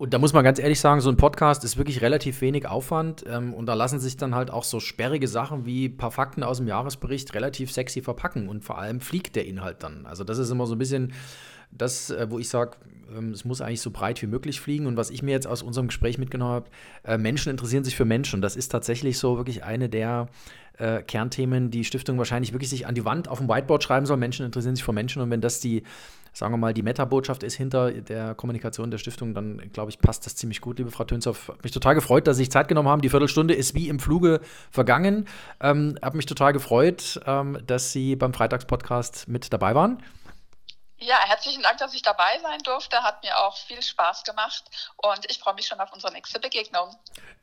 Und 0.00 0.14
da 0.14 0.18
muss 0.18 0.32
man 0.32 0.42
ganz 0.42 0.58
ehrlich 0.58 0.80
sagen, 0.80 1.02
so 1.02 1.10
ein 1.10 1.18
Podcast 1.18 1.62
ist 1.62 1.76
wirklich 1.76 2.00
relativ 2.00 2.40
wenig 2.40 2.66
Aufwand 2.66 3.22
ähm, 3.26 3.52
und 3.52 3.66
da 3.66 3.74
lassen 3.74 4.00
sich 4.00 4.16
dann 4.16 4.34
halt 4.34 4.50
auch 4.50 4.64
so 4.64 4.80
sperrige 4.80 5.28
Sachen 5.28 5.66
wie 5.66 5.88
ein 5.88 5.98
paar 5.98 6.10
Fakten 6.10 6.42
aus 6.42 6.56
dem 6.56 6.66
Jahresbericht 6.66 7.34
relativ 7.34 7.70
sexy 7.70 8.00
verpacken 8.00 8.48
und 8.48 8.64
vor 8.64 8.78
allem 8.78 9.02
fliegt 9.02 9.36
der 9.36 9.44
Inhalt 9.44 9.82
dann. 9.82 10.06
Also 10.06 10.24
das 10.24 10.38
ist 10.38 10.48
immer 10.48 10.66
so 10.66 10.74
ein 10.74 10.78
bisschen 10.78 11.12
das, 11.70 12.10
äh, 12.10 12.26
wo 12.30 12.38
ich 12.38 12.48
sage, 12.48 12.76
ähm, 13.16 13.30
es 13.30 13.44
muss 13.44 13.60
eigentlich 13.60 13.80
so 13.80 13.90
breit 13.90 14.20
wie 14.22 14.26
möglich 14.26 14.60
fliegen. 14.60 14.86
Und 14.86 14.96
was 14.96 15.10
ich 15.10 15.22
mir 15.22 15.32
jetzt 15.32 15.46
aus 15.46 15.62
unserem 15.62 15.88
Gespräch 15.88 16.18
mitgenommen 16.18 16.52
habe, 16.52 16.70
äh, 17.04 17.18
Menschen 17.18 17.50
interessieren 17.50 17.84
sich 17.84 17.96
für 17.96 18.04
Menschen. 18.04 18.42
Das 18.42 18.56
ist 18.56 18.68
tatsächlich 18.68 19.18
so 19.18 19.36
wirklich 19.36 19.64
eine 19.64 19.88
der 19.88 20.28
äh, 20.78 21.02
Kernthemen, 21.02 21.70
die 21.70 21.84
Stiftung 21.84 22.18
wahrscheinlich 22.18 22.52
wirklich 22.52 22.70
sich 22.70 22.86
an 22.86 22.94
die 22.94 23.04
Wand 23.04 23.28
auf 23.28 23.38
dem 23.38 23.48
Whiteboard 23.48 23.82
schreiben 23.82 24.06
soll. 24.06 24.16
Menschen 24.16 24.46
interessieren 24.46 24.76
sich 24.76 24.84
für 24.84 24.92
Menschen. 24.92 25.20
Und 25.22 25.30
wenn 25.30 25.40
das 25.40 25.60
die, 25.60 25.82
sagen 26.32 26.54
wir 26.54 26.58
mal, 26.58 26.72
die 26.72 26.82
Meta-Botschaft 26.82 27.42
ist 27.42 27.54
hinter 27.54 27.92
der 27.92 28.34
Kommunikation 28.34 28.90
der 28.90 28.98
Stiftung, 28.98 29.34
dann 29.34 29.60
glaube 29.72 29.90
ich, 29.90 29.98
passt 29.98 30.24
das 30.26 30.36
ziemlich 30.36 30.60
gut, 30.60 30.78
liebe 30.78 30.90
Frau 30.90 31.04
Tönshoff. 31.04 31.48
Hat 31.48 31.62
mich 31.62 31.72
total 31.72 31.94
gefreut, 31.94 32.26
dass 32.26 32.36
Sie 32.36 32.44
sich 32.44 32.50
Zeit 32.50 32.68
genommen 32.68 32.88
haben. 32.88 33.02
Die 33.02 33.10
Viertelstunde 33.10 33.54
ist 33.54 33.74
wie 33.74 33.88
im 33.88 33.98
Fluge 33.98 34.40
vergangen. 34.70 35.26
Ähm, 35.60 35.96
habe 36.02 36.16
mich 36.16 36.26
total 36.26 36.52
gefreut, 36.52 37.20
ähm, 37.26 37.58
dass 37.66 37.92
Sie 37.92 38.16
beim 38.16 38.32
Freitagspodcast 38.32 39.28
mit 39.28 39.52
dabei 39.52 39.74
waren. 39.74 39.98
Ja, 41.02 41.16
herzlichen 41.26 41.62
Dank, 41.62 41.78
dass 41.78 41.94
ich 41.94 42.02
dabei 42.02 42.38
sein 42.42 42.58
durfte. 42.62 43.02
Hat 43.02 43.22
mir 43.24 43.38
auch 43.38 43.56
viel 43.56 43.80
Spaß 43.82 44.22
gemacht 44.24 44.64
und 44.98 45.20
ich 45.30 45.38
freue 45.38 45.54
mich 45.54 45.66
schon 45.66 45.80
auf 45.80 45.90
unsere 45.94 46.12
nächste 46.12 46.38
Begegnung. 46.38 46.94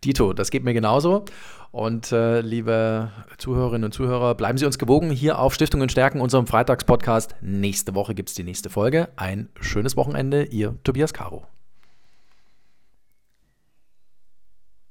Dito, 0.04 0.32
das 0.34 0.52
geht 0.52 0.64
mir 0.64 0.76
genauso. 0.76 1.26
Und 1.72 2.12
äh, 2.12 2.42
liebe 2.42 3.12
Zuhörerinnen 3.40 3.86
und 3.86 3.94
Zuhörer, 3.94 4.36
bleiben 4.36 4.60
Sie 4.60 4.66
uns 4.68 4.78
gewogen 4.78 5.10
hier 5.10 5.40
auf 5.40 5.56
Stiftungen 5.56 5.90
stärken, 5.90 6.22
unserem 6.22 6.46
Freitagspodcast. 6.46 7.36
Nächste 7.42 7.96
Woche 7.96 8.14
gibt 8.14 8.30
es 8.30 8.36
die 8.36 8.44
nächste 8.44 8.70
Folge. 8.70 9.10
Ein 9.16 9.50
schönes 9.60 9.98
Wochenende, 9.98 10.44
Ihr 10.44 10.78
Tobias 10.84 11.14
Caro. 11.14 11.48